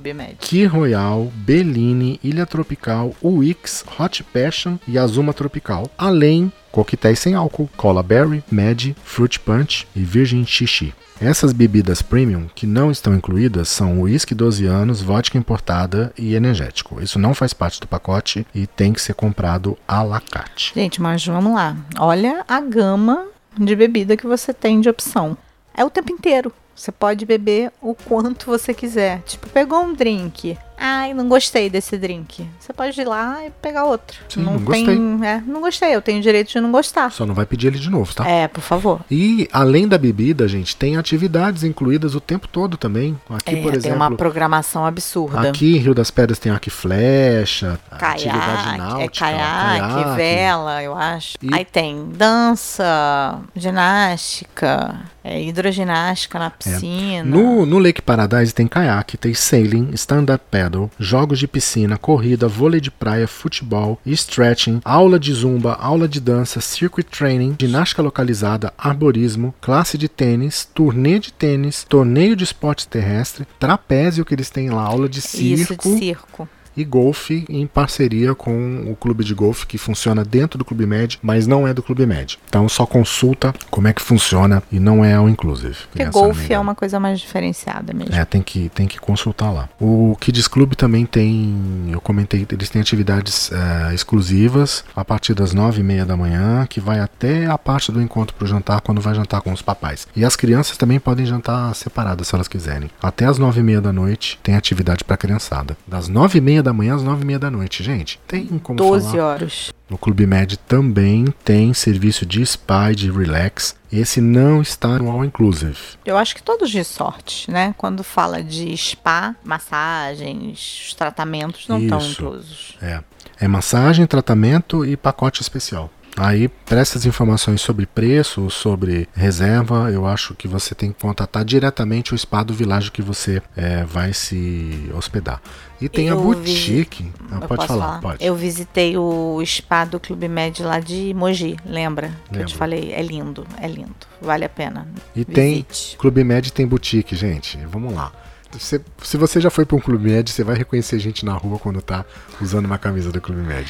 [0.41, 5.91] Key Royal, Bellini, Ilha Tropical, Wix, Hot Passion e Azuma Tropical.
[5.97, 10.93] Além coquetéis sem álcool, Cola Berry, Mad, Fruit Punch e Virgin Xixi.
[11.21, 17.01] Essas bebidas premium que não estão incluídas são uísque 12 anos, vodka importada e energético.
[17.01, 20.73] Isso não faz parte do pacote e tem que ser comprado à la carte.
[20.75, 21.77] Gente, mas vamos lá.
[21.97, 25.37] Olha a gama de bebida que você tem de opção.
[25.77, 26.53] É o tempo inteiro.
[26.75, 29.21] Você pode beber o quanto você quiser.
[29.21, 30.59] Tipo, pegou um drink.
[30.85, 32.49] Ai, não gostei desse drink.
[32.59, 34.19] Você pode ir lá e pegar outro.
[34.29, 35.29] Sim, não não tem, gostei.
[35.29, 35.95] É, não gostei.
[35.95, 37.13] Eu tenho direito de não gostar.
[37.13, 38.27] Só não vai pedir ele de novo, tá?
[38.29, 39.01] É, por favor.
[39.11, 43.17] E além da bebida, gente, tem atividades incluídas o tempo todo também.
[43.31, 45.51] Aqui, É, por tem exemplo, uma programação absurda.
[45.51, 50.17] Aqui em Rio das Pedras tem arco e flecha, atividade Caiaque, é náutica, caiaque, caiaque.
[50.17, 51.37] vela, eu acho.
[51.41, 57.25] E- Aí tem dança, ginástica, é, hidroginástica na piscina.
[57.25, 62.81] No, no Lake Paradise tem caiaque, tem sailing, stand-up paddle, jogos de piscina, corrida, vôlei
[62.81, 69.55] de praia, futebol, stretching, aula de zumba, aula de dança, circuit training, ginástica localizada, arborismo,
[69.61, 74.83] classe de tênis, turnê de tênis, torneio de esportes terrestre, trapézio que eles têm lá,
[74.83, 75.89] aula de Isso, circo.
[75.89, 76.49] de circo.
[76.77, 81.19] E golfe em parceria com o clube de golfe que funciona dentro do Clube Med,
[81.23, 82.39] mas não é do Clube Med.
[82.49, 85.77] Então só consulta como é que funciona e não é ao inclusive.
[85.91, 88.15] Porque me golfe é uma coisa mais diferenciada mesmo.
[88.15, 89.69] É, tem que, tem que consultar lá.
[89.81, 95.53] O Kids Club também tem, eu comentei, eles têm atividades eh, exclusivas a partir das
[95.53, 99.01] nove e meia da manhã, que vai até a parte do encontro pro jantar, quando
[99.01, 100.07] vai jantar com os papais.
[100.15, 102.91] E as crianças também podem jantar separadas, se elas quiserem.
[103.03, 105.77] Até as nove e meia da noite tem atividade pra criançada.
[105.87, 107.83] Das nove e meia da manhã às nove e meia da noite.
[107.83, 109.25] Gente, tem como 12 falar...
[109.25, 109.73] horas.
[109.89, 113.77] No Clube Med também tem serviço de spa e de relax.
[113.93, 115.77] Esse não está no All Inclusive.
[116.05, 117.75] Eu acho que todos de sorte, né?
[117.77, 122.13] Quando fala de spa, massagens, os tratamentos não estão Isso.
[122.13, 122.77] inclusos.
[122.81, 123.03] É.
[123.39, 125.91] É massagem, tratamento e pacote especial.
[126.15, 131.43] Aí, para essas informações sobre preço, sobre reserva, eu acho que você tem que contatar
[131.43, 135.41] diretamente o spa do vilarejo que você é, vai se hospedar.
[135.81, 137.05] E tem Eu a boutique.
[137.05, 138.23] vi- Ah, Eu pode posso falar, pode.
[138.25, 142.13] Eu visitei o spa do Clube Med lá de Mogi, lembra?
[142.31, 144.87] Que eu te falei, é lindo, é lindo, vale a pena.
[145.17, 145.97] E tem Visite.
[145.97, 147.59] Clube Med tem boutique, gente.
[147.67, 148.13] Vamos lá.
[148.53, 151.59] Você- se você já foi para um Clube Med, você vai reconhecer gente na rua
[151.59, 152.05] quando tá
[152.39, 153.67] usando uma camisa do Clube Med.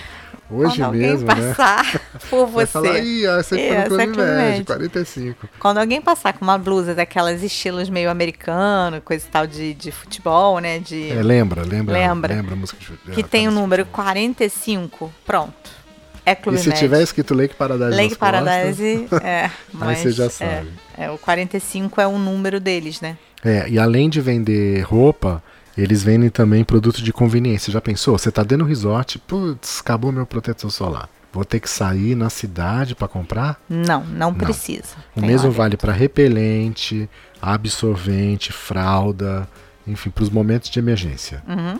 [0.53, 1.35] Hoje Quando alguém mesmo, né?
[1.55, 2.73] passar por Vai você.
[2.73, 4.65] falar, Ih, você foi Essa no é Clube Clube Med, Med.
[4.67, 5.49] 45.
[5.59, 9.91] Quando alguém passar com uma blusa daquelas estilos meio americano, coisa e tal de, de
[9.91, 10.79] futebol, né?
[10.79, 12.35] De, É, lembra, lembra, Lembra.
[12.35, 15.83] lembra a música de que tem o número 45, pronto.
[16.25, 16.79] É E Clube se Med.
[16.79, 19.51] tiver escrito Lake Paradise Lake nas costas, Paradise, é.
[19.73, 20.71] Mas, você já é, sabe.
[20.97, 23.17] É, o 45 é o número deles, né?
[23.45, 25.43] É, e além de vender roupa,
[25.77, 27.73] eles vendem também produtos de conveniência.
[27.73, 28.19] Já pensou?
[28.19, 31.09] Você tá dentro do resort, putz, acabou meu protetor solar.
[31.33, 33.59] Vou ter que sair na cidade para comprar?
[33.69, 34.95] Não, não, precisa.
[35.17, 37.09] O Tem mesmo vale para repelente,
[37.41, 39.49] absorvente, fralda,
[39.87, 41.43] enfim, para os momentos de emergência.
[41.49, 41.79] Uhum.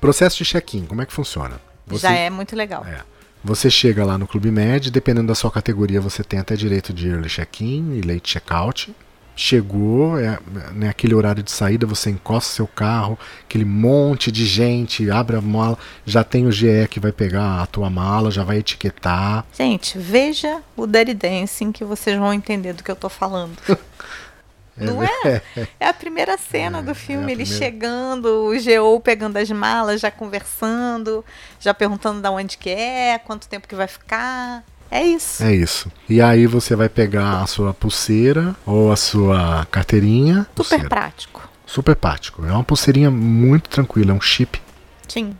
[0.00, 1.60] Processo de check-in, como é que funciona?
[1.86, 2.84] Você, Já é muito legal.
[2.86, 3.00] é.
[3.44, 7.08] Você chega lá no Clube Med, dependendo da sua categoria, você tem até direito de
[7.08, 8.92] early check-in e late check-out.
[9.40, 10.36] Chegou, é,
[10.74, 15.40] né, aquele horário de saída, você encosta seu carro, aquele monte de gente, abre a
[15.40, 19.46] mala, já tem o GE que vai pegar a tua mala, já vai etiquetar.
[19.56, 23.56] Gente, veja o Dirty Dancing que vocês vão entender do que eu tô falando.
[24.76, 25.40] Não é?
[25.78, 27.64] É a primeira cena do filme, a ele primeira.
[27.64, 31.24] chegando, o GO pegando as malas, já conversando,
[31.60, 34.64] já perguntando da onde que é, quanto tempo que vai ficar.
[34.90, 35.42] É isso.
[35.42, 35.90] É isso.
[36.08, 40.42] E aí você vai pegar a sua pulseira ou a sua carteirinha.
[40.42, 40.88] Super Pulseira.
[40.88, 41.48] prático.
[41.66, 42.46] Super prático.
[42.46, 44.60] É uma pulseirinha muito tranquila, é um chip.
[45.06, 45.36] Sim.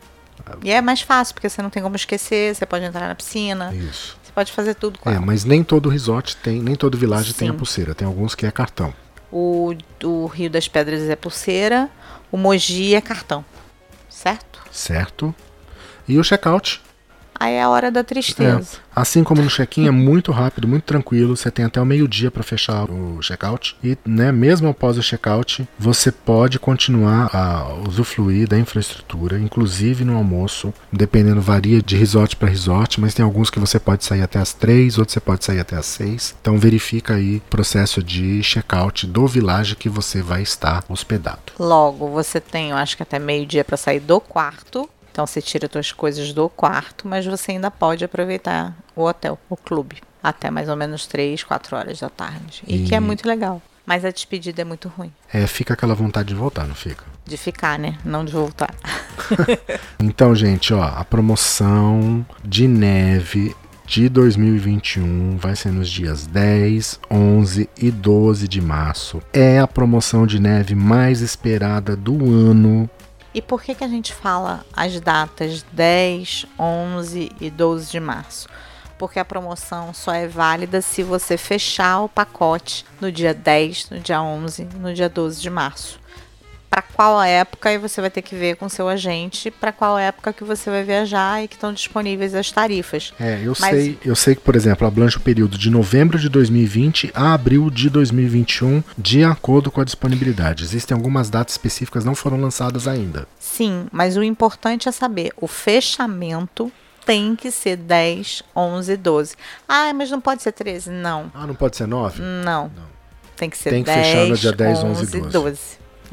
[0.63, 3.73] E é mais fácil, porque você não tem como esquecer, você pode entrar na piscina,
[3.73, 4.17] Isso.
[4.23, 5.25] você pode fazer tudo com É, ela.
[5.25, 7.93] mas nem todo resort tem, nem todo vilage tem a pulseira.
[7.93, 8.91] Tem alguns que é cartão.
[9.31, 11.87] O, o Rio das Pedras é pulseira,
[12.31, 13.45] o Mogi é cartão.
[14.09, 14.59] Certo?
[14.71, 15.33] Certo?
[16.07, 16.81] E o checkout.
[17.39, 18.79] Aí é a hora da tristeza.
[18.93, 22.43] Assim como no check-in é muito rápido, muito tranquilo, você tem até o meio-dia para
[22.43, 28.59] fechar o checkout e, né, mesmo após o checkout, você pode continuar a usufruir da
[28.59, 33.79] infraestrutura, inclusive no almoço, dependendo varia de resort para resort, mas tem alguns que você
[33.79, 36.35] pode sair até as 3, outros você pode sair até as 6.
[36.41, 41.53] Então verifica aí o processo de checkout do vilage que você vai estar hospedado.
[41.57, 44.89] Logo, você tem, eu acho que até meio-dia para sair do quarto.
[45.19, 49.57] Então você tira suas coisas do quarto, mas você ainda pode aproveitar o hotel, o
[49.57, 52.63] clube, até mais ou menos 3, 4 horas da tarde.
[52.65, 53.61] E, que é E- muito legal.
[53.85, 55.11] Mas a despedida é muito ruim.
[55.33, 57.03] É, fica aquela vontade de voltar, não fica?
[57.25, 57.97] De ficar, né?
[58.05, 58.73] Não de voltar.
[59.99, 63.53] Então, gente, ó, a promoção de neve
[63.85, 69.21] de 2021 vai ser nos dias 10, 11 e 12 de março.
[69.33, 72.89] É a promoção de neve mais esperada do ano.
[73.33, 78.49] E por que, que a gente fala as datas 10, 11 e 12 de março?
[78.97, 83.99] Porque a promoção só é válida se você fechar o pacote no dia 10, no
[83.99, 85.99] dia 11 e no dia 12 de março.
[86.69, 90.31] Para qual época, aí você vai ter que ver com seu agente para qual época
[90.31, 93.11] que você vai viajar e que estão disponíveis as tarifas.
[93.19, 96.29] É, eu Mas- sei, eu sei que, por exemplo, abrange o período de novembro de
[96.29, 100.63] 2020 a abril de 2021, de acordo com a disponibilidade.
[100.63, 103.27] Existem algumas datas específicas que não foram lançadas ainda.
[103.39, 106.71] Sim, mas o importante é saber, o fechamento
[107.03, 109.35] tem que ser 10, 11 e 12.
[109.67, 110.91] Ah, mas não pode ser 13?
[110.91, 111.31] Não.
[111.33, 112.21] Ah, não pode ser 9?
[112.21, 112.69] Não.
[113.35, 115.59] Tem que ser Tem que 10, fechar no dia 10, 11 e 11 12.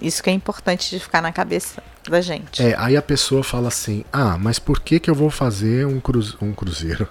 [0.01, 2.62] Isso que é importante de ficar na cabeça da gente.
[2.62, 5.99] É, aí a pessoa fala assim: ah, mas por que, que eu vou fazer um,
[6.01, 7.09] cruz, um cruzeiro?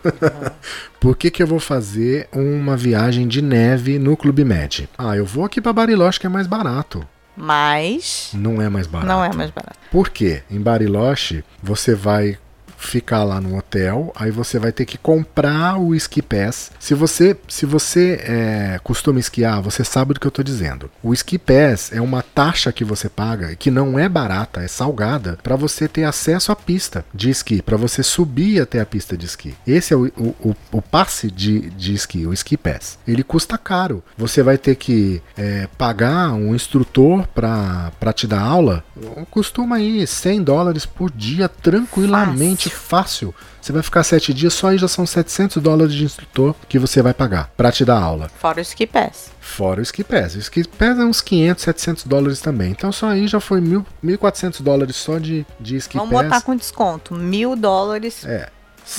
[0.99, 4.89] por que, que eu vou fazer uma viagem de neve no Clube Med?
[4.97, 7.05] Ah, eu vou aqui pra Bariloche que é mais barato.
[7.38, 9.09] Mas Não é mais barato.
[9.09, 9.77] não é mais barato.
[9.91, 10.41] Por quê?
[10.49, 12.38] Em Bariloche, você vai
[12.78, 16.71] ficar lá no hotel, aí você vai ter que comprar o ski pass.
[16.80, 20.89] Se você, se você é, costuma esquiar, você sabe do que eu estou dizendo.
[21.03, 25.38] O ski pass é uma taxa que você paga que não é barata, é salgada,
[25.41, 29.26] para você ter acesso à pista de esqui, para você subir até a pista de
[29.26, 29.55] esqui.
[29.65, 32.97] Esse é o, o, o- passe de, de esqui, o ski pass.
[33.07, 34.03] Ele custa caro.
[34.17, 38.84] Você vai ter que é, pagar um instrutor para te dar aula.
[39.32, 43.34] Costuma aí 100 dólares por dia tranquilamente fácil.
[43.61, 47.01] Você vai ficar 7 dias, só aí já são 700 dólares de instrutor que você
[47.01, 48.30] vai pagar para te dar aula.
[48.39, 49.32] Fora o ski pass.
[49.39, 50.36] Fora o ski pass.
[50.36, 52.72] O ski pass é uns 500, 700 dólares também.
[52.72, 56.24] Então só aí já foi mil- 1.400 dólares só de, de ski Vamos pass.
[56.24, 57.13] botar com desconto.
[57.16, 58.49] Mil dólares É.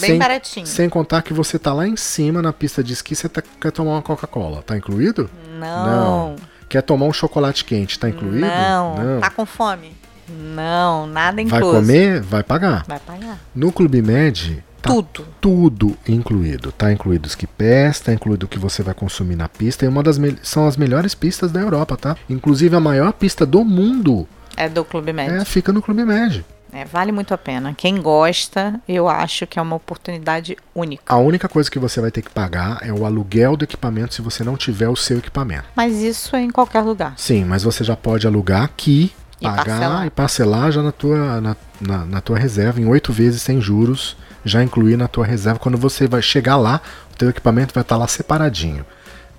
[0.00, 0.66] Bem sem, baratinho.
[0.66, 3.70] sem contar que você tá lá em cima na pista de esqui, você tá- quer
[3.70, 4.60] tomar uma Coca-Cola.
[4.62, 5.30] Tá incluído?
[5.60, 6.34] Não.
[6.68, 8.40] Quer tomar um chocolate quente, tá incluído?
[8.44, 9.20] Não.
[9.20, 9.95] Tá com fome?
[10.28, 11.76] Não, nada Vai incluso.
[11.80, 12.20] comer?
[12.20, 12.84] Vai pagar.
[12.86, 13.38] Vai pagar.
[13.54, 15.26] No Clube Med, tá Tudo.
[15.40, 16.72] tudo incluído.
[16.72, 19.84] Tá incluído os que pés, tá incluído o que você vai consumir na pista.
[19.84, 22.16] E uma das são as melhores pistas da Europa, tá?
[22.28, 25.44] Inclusive a maior pista do mundo É do Clube é, Med.
[25.44, 26.44] fica no Clube Med.
[26.72, 27.72] É, vale muito a pena.
[27.74, 31.02] Quem gosta, eu acho que é uma oportunidade única.
[31.06, 34.20] A única coisa que você vai ter que pagar é o aluguel do equipamento se
[34.20, 35.64] você não tiver o seu equipamento.
[35.74, 37.14] Mas isso é em qualquer lugar.
[37.16, 40.06] Sim, mas você já pode alugar aqui, E pagar parcelar.
[40.06, 44.16] e parcelar já na tua, na, na, na tua reserva em oito vezes sem juros,
[44.44, 45.58] já incluir na tua reserva.
[45.58, 46.80] Quando você vai chegar lá,
[47.12, 48.84] o teu equipamento vai estar lá separadinho.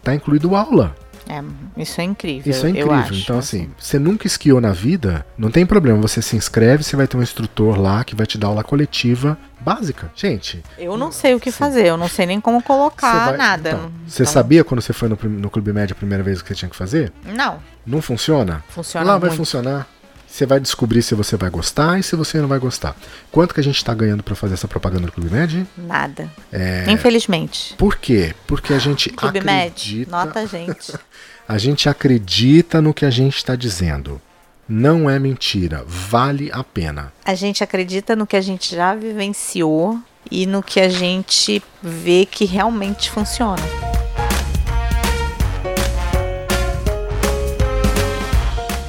[0.04, 0.96] Tá incluído aula.
[1.30, 1.44] É,
[1.82, 2.50] isso é incrível.
[2.52, 3.18] Isso é incrível.
[3.18, 6.00] então, assim, você nunca esquiou na vida, não tem problema.
[6.02, 9.38] Você se inscreve, você vai ter um instrutor lá que vai te dar aula coletiva
[9.60, 10.10] básica.
[10.16, 13.38] Gente, Eu não sei o que fazer, eu não sei nem como colocar você vai-
[13.38, 13.70] nada.
[13.70, 16.44] então, você Então, sabia quando você foi no, no Clube Médio a primeira vez o
[16.44, 17.12] que você tinha que fazer?
[17.26, 18.64] Não, Não funciona?
[18.70, 19.38] funciona Lá vai muito.
[19.40, 19.88] funcionar.
[20.28, 22.96] Você vai descobrir se você vai gostar e se você não vai gostar.
[23.32, 25.66] Quanto que a gente tá ganhando pra fazer essa propaganda do Clube Med?
[25.78, 26.30] Nada.
[26.52, 26.86] É.
[26.90, 27.74] Infelizmente.
[27.76, 28.36] Por quê?
[28.46, 30.94] Porque a gente Clube Med, acredita, nota a gente.
[31.48, 34.22] a gente acredita no que a gente está dizendo.
[34.70, 37.14] Não é mentira, vale a pena.
[37.24, 39.98] A gente acredita no que a gente já vivenciou
[40.30, 43.87] e no que a gente vê que realmente funciona.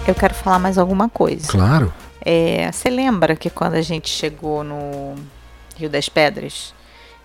[0.09, 1.47] Eu quero falar mais alguma coisa.
[1.49, 1.93] Claro.
[2.25, 5.15] É, você lembra que quando a gente chegou no
[5.77, 6.75] Rio das Pedras,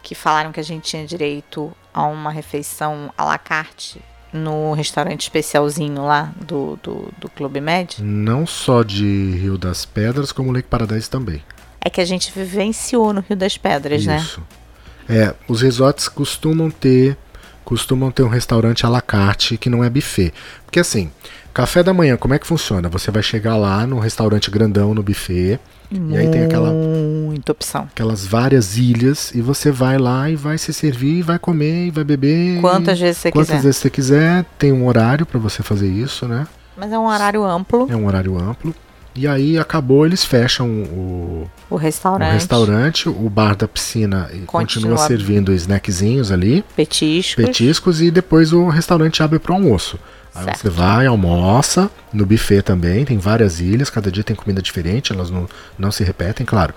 [0.01, 4.01] que falaram que a gente tinha direito a uma refeição à la carte
[4.33, 8.03] no restaurante especialzinho lá do, do, do Clube Med?
[8.03, 11.41] Não só de Rio das Pedras, como Lake Paradise também.
[11.79, 14.17] É que a gente vivenciou no Rio das Pedras, né?
[14.17, 14.43] Isso.
[15.07, 17.17] É, os resorts costumam ter
[17.63, 20.33] costumam ter um restaurante à la carte que não é buffet.
[20.65, 21.09] Porque assim,
[21.53, 22.89] café da manhã, como é que funciona?
[22.89, 25.59] Você vai chegar lá no restaurante grandão no buffet,
[25.91, 27.83] E aí tem aquela- Muita opção.
[27.83, 32.03] aquelas várias ilhas, e você vai lá e vai se servir, vai comer, e vai
[32.03, 32.59] beber.
[32.61, 33.61] Quantas vezes você Quantas quiser.
[33.61, 36.47] vezes você quiser, tem um horário para você fazer isso, né?
[36.75, 38.73] Mas é um horário amplo, É um horário amplo.
[39.15, 44.45] E aí acabou, eles fecham o, o o restaurante, restaurante, o bar da piscina continua,
[44.47, 47.45] Continua servindo snackzinhos ali, petiscos.
[47.45, 49.99] petiscos, e depois o restaurante abre para almoço.
[50.35, 50.59] Aí Certo.
[50.61, 55.29] você vai, almoça, no buffet também, tem várias ilhas, cada dia tem comida diferente, elas
[55.29, 55.47] não,
[55.77, 56.73] não se repetem, claro.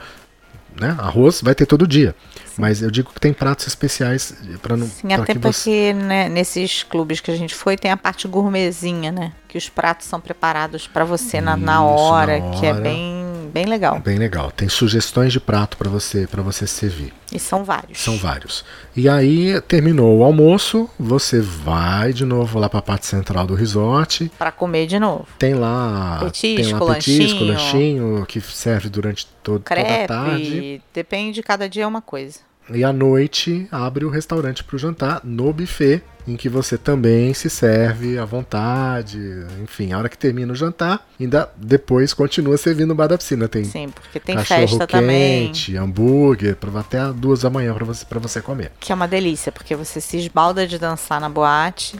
[0.80, 0.94] Né?
[0.98, 2.14] Arroz vai ter todo dia.
[2.58, 5.92] Mas eu digo que tem pratos especiais para não Sim, até que você...
[5.92, 9.32] porque né, nesses clubes que a gente foi tem a parte gourmetzinha, né?
[9.48, 12.80] Que os pratos são preparados pra você na, na hora, na que é hora.
[12.80, 13.15] bem,
[13.56, 13.98] bem legal.
[14.00, 14.50] Bem legal.
[14.50, 17.12] Tem sugestões de prato para você para você servir.
[17.32, 17.98] E são vários.
[17.98, 18.62] São vários.
[18.94, 23.54] E aí terminou o almoço, você vai de novo lá para a parte central do
[23.54, 24.30] resort.
[24.36, 25.26] Pra comer de novo.
[25.38, 28.12] Tem lá Petisco, tem lá petisco, lanchinho.
[28.12, 30.50] lanchinho que serve durante todo, toda a tarde.
[30.50, 32.40] Crepe, depende, cada dia é uma coisa.
[32.72, 37.32] E à noite abre o restaurante para o jantar no buffet, em que você também
[37.32, 39.18] se serve à vontade.
[39.62, 43.46] Enfim, a hora que termina o jantar, ainda depois continua servindo no bar da piscina.
[43.46, 45.46] Tem Sim, porque tem festa também.
[45.46, 48.72] quente, hambúrguer, pra, até duas da manhã para você, pra você comer.
[48.80, 51.96] Que é uma delícia, porque você se esbalda de dançar na boate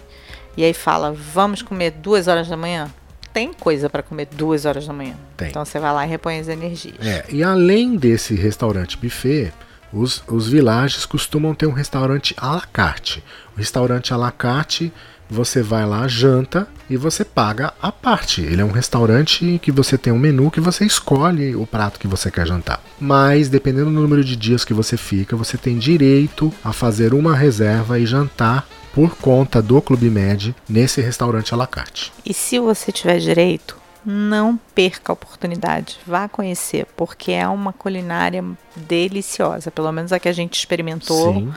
[0.56, 2.90] e aí fala, vamos comer duas horas da manhã?
[3.32, 5.14] Tem coisa pra comer duas horas da manhã.
[5.36, 5.48] Tem.
[5.48, 7.06] Então você vai lá e repõe as energias.
[7.06, 9.52] É, e além desse restaurante buffet,
[9.92, 13.22] os, os villages costumam ter um restaurante à la carte.
[13.54, 14.92] O restaurante à la carte,
[15.28, 18.42] você vai lá, janta e você paga a parte.
[18.42, 22.06] Ele é um restaurante que você tem um menu que você escolhe o prato que
[22.06, 22.80] você quer jantar.
[23.00, 27.34] Mas, dependendo do número de dias que você fica, você tem direito a fazer uma
[27.34, 32.12] reserva e jantar por conta do Clube Med nesse restaurante à la carte.
[32.24, 33.76] E se você tiver direito,
[34.06, 35.98] não perca a oportunidade.
[36.06, 38.44] Vá conhecer, porque é uma culinária
[38.76, 39.70] deliciosa.
[39.70, 41.34] Pelo menos a que a gente experimentou.
[41.34, 41.52] Sim.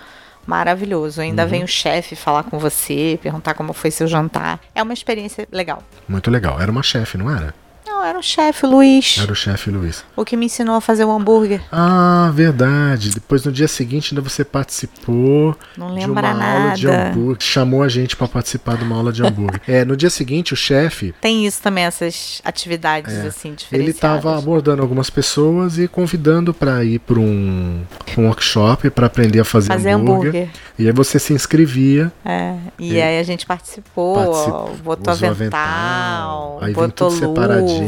[0.48, 1.22] Maravilhoso.
[1.22, 1.50] Ainda Uhum.
[1.50, 4.60] vem o chefe falar com você, perguntar como foi seu jantar.
[4.74, 5.84] É uma experiência legal.
[6.08, 6.60] Muito legal.
[6.60, 7.54] Era uma chefe, não era?
[8.00, 10.06] Não, era o chefe, Luiz, Era o chefe Luiz.
[10.16, 11.60] o que me ensinou a fazer o hambúrguer.
[11.70, 13.10] Ah, verdade.
[13.10, 17.10] Depois no dia seguinte ainda você participou Não de uma aula de nada.
[17.10, 17.38] hambúrguer.
[17.42, 19.60] Chamou a gente para participar de uma aula de hambúrguer.
[19.68, 23.96] é, no dia seguinte o chefe Tem isso também, essas atividades assim ele diferenciadas.
[23.96, 27.84] estava abordando algumas pessoas e convidando para ir para um,
[28.18, 30.30] um workshop para aprender a fazer, fazer hambúrguer.
[30.30, 30.50] hambúrguer.
[30.78, 35.30] E aí você se inscrevia, É, e E- aí a gente participou, Participou, botou usou
[35.30, 37.42] avental, Aí botou tudo luva.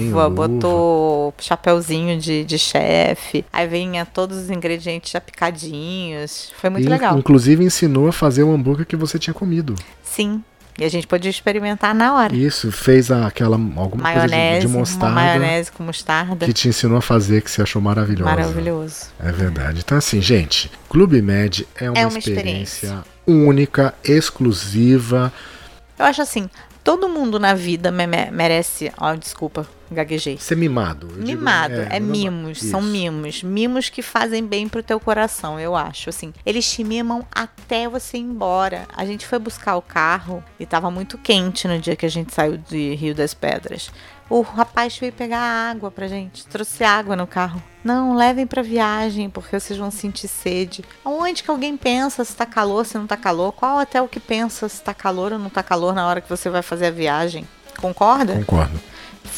[0.10, 0.48] Luva, luva.
[0.48, 3.46] botou chapéuzinho de, de chefe.
[3.52, 6.52] Aí vinha todos os ingredientes já picadinhos.
[6.60, 7.18] Foi muito E, legal.
[7.18, 9.76] Inclusive ensinou a fazer o hambúrguer que você tinha comido.
[10.04, 10.44] Sim.
[10.80, 12.34] E a gente podia experimentar na hora.
[12.34, 16.46] Isso, fez aquela alguma maionese, coisa de, de mostarda maionese com mostarda.
[16.46, 18.30] que te ensinou a fazer que você achou maravilhosa.
[18.32, 19.06] Maravilhoso.
[19.20, 19.82] É verdade.
[19.84, 25.32] Então, assim, gente, Clube Med é uma, É uma experiência, única, exclusiva.
[26.00, 26.50] Eu acho assim,
[26.84, 28.92] todo mundo na vida me- me- merece.
[28.98, 30.38] Ó, desculpa, gaguejei.
[30.38, 31.08] Ser mimado.
[31.08, 32.02] eu digo, Mimado, é, normal.
[32.02, 32.90] mimos, são Isso.
[32.90, 33.44] mimos.
[33.44, 36.10] Mimos que fazem bem pro teu coração, eu acho.
[36.10, 38.88] Assim, eles te mimam até você ir embora.
[38.96, 42.34] A gente foi buscar o carro e tava muito quente no dia que a gente
[42.34, 43.92] saiu de Rio das Pedras.
[44.30, 47.62] O rapaz veio pegar água pra gente, trouxe água no carro.
[47.84, 50.86] Não, levem pra viagem, porque vocês vão sentir sede.
[51.04, 53.52] Onde que alguém pensa se tá calor, se não tá calor?
[53.52, 56.50] Qual hotel que pensa se tá calor ou não tá calor na hora que você
[56.50, 57.46] vai fazer a viagem?
[57.82, 58.36] Concorda?
[58.36, 58.80] Concordo.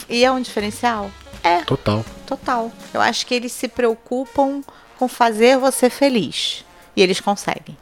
[0.10, 1.12] E é um diferencial?
[1.44, 2.06] É, Total.
[2.26, 2.72] Total.
[2.94, 4.62] Eu acho que eles se preocupam
[4.98, 6.64] com fazer você feliz.
[6.96, 7.78] E eles conseguem.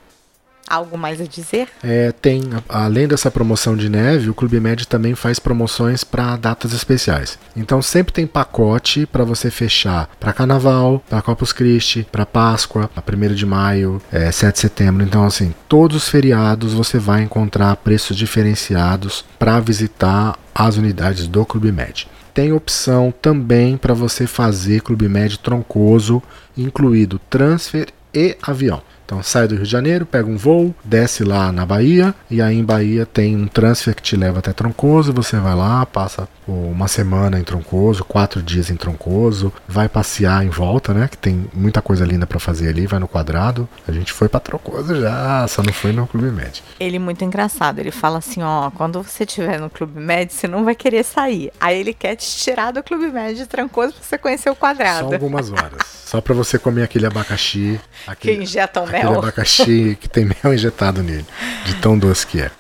[0.72, 1.68] Algo mais a dizer?
[1.84, 6.72] É, tem, além dessa promoção de neve, o Clube Med também faz promoções para datas
[6.72, 7.38] especiais.
[7.58, 13.18] Então sempre tem pacote para você fechar para Carnaval, para Corpus Christi, para Páscoa, para
[13.18, 15.04] 1 de maio, é, 7 de setembro.
[15.04, 21.46] Então assim, todos os feriados você vai encontrar preços diferenciados para visitar as unidades do
[21.46, 22.08] Clube Med.
[22.34, 26.24] Tem opção também para você fazer Clube Med troncoso,
[26.58, 28.82] incluído transfer e avião.
[29.12, 32.58] Então sai do Rio de Janeiro, pega um voo, desce lá na Bahia e aí
[32.58, 35.12] em Bahia tem um transfer que te leva até Troncoso.
[35.12, 40.50] Você vai lá, passa uma semana em Troncoso, quatro dias em Troncoso, vai passear em
[40.50, 41.10] volta, né?
[41.10, 42.88] Que tem muita coisa linda para fazer ali.
[42.88, 43.68] Vai no quadrado.
[43.86, 46.64] A gente foi para Troncoso já, só não foi no Clube Med.
[46.80, 47.80] Ele é muito engraçado.
[47.80, 51.52] Ele fala assim: ó, quando você estiver no Clube Med, você não vai querer sair.
[51.60, 55.14] Aí ele quer te tirar do Clube Med trancoso pra você conhecer o Só quadrado.
[55.14, 56.02] algumas horas.
[56.12, 61.02] Só para você comer aquele abacaxi, Que aquele, injetam aquele abacaxi que tem mel injetado
[61.04, 61.26] nele,
[61.66, 62.52] de tão doce que é.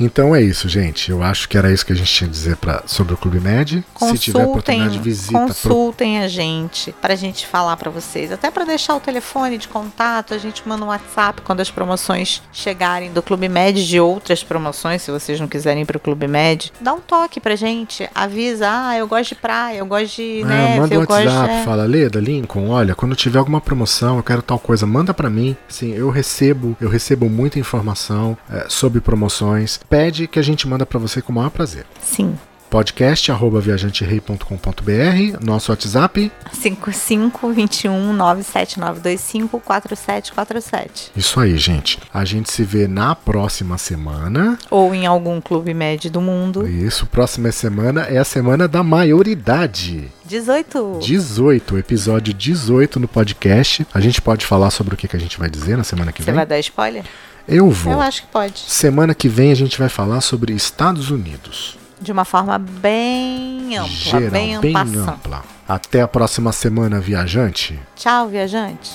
[0.00, 1.10] Então é isso, gente.
[1.10, 3.40] Eu acho que era isso que a gente tinha a dizer pra, sobre o Clube
[3.40, 3.84] Med.
[3.98, 5.32] Se tiver oportunidade, Consultem, visita.
[5.38, 8.30] pro- consultem a gente pra gente falar pra vocês.
[8.32, 12.42] Até pra deixar o telefone de contato, a gente manda um WhatsApp quando as promoções
[12.52, 16.72] chegarem do Clube Med, de outras promoções, se vocês não quiserem ir pro Clube Med.
[16.80, 20.44] Dá um toque pra gente, avisa, ah, eu gosto de praia, eu gosto de É,
[20.44, 21.64] neve, manda um gosto WhatsApp, de...
[21.64, 25.56] fala, Leda, Lincoln, olha, quando tiver alguma promoção, eu quero tal coisa, manda pra mim.
[25.68, 29.80] Sim, eu recebo, eu recebo muita informação é, sobre promoções.
[29.88, 31.86] Pede que a gente manda pra você com o maior prazer.
[32.00, 32.36] Sim,
[32.70, 36.30] Podcast arroba viajanterei.com.br, nosso WhatsApp.
[36.52, 41.12] 5521 97925 4747.
[41.16, 41.98] Isso aí, gente.
[42.12, 44.58] A gente se vê na próxima semana.
[44.70, 46.68] Ou em algum Clube Med do mundo.
[46.68, 50.12] Isso, próxima semana é a semana da maioridade.
[50.26, 50.98] 18.
[51.00, 53.86] 18, episódio 18 no podcast.
[53.94, 56.20] A gente pode falar sobre o que, que a gente vai dizer na semana que
[56.22, 56.34] Você vem?
[56.34, 57.04] vai dar spoiler?
[57.48, 57.94] Eu vou.
[57.94, 58.58] Eu acho que pode.
[58.60, 61.78] Semana que vem a gente vai falar sobre Estados Unidos.
[62.00, 65.42] De uma forma bem ampla, Geral, bem, bem ampla.
[65.66, 67.78] Até a próxima semana, viajante.
[67.96, 68.90] Tchau, viajante.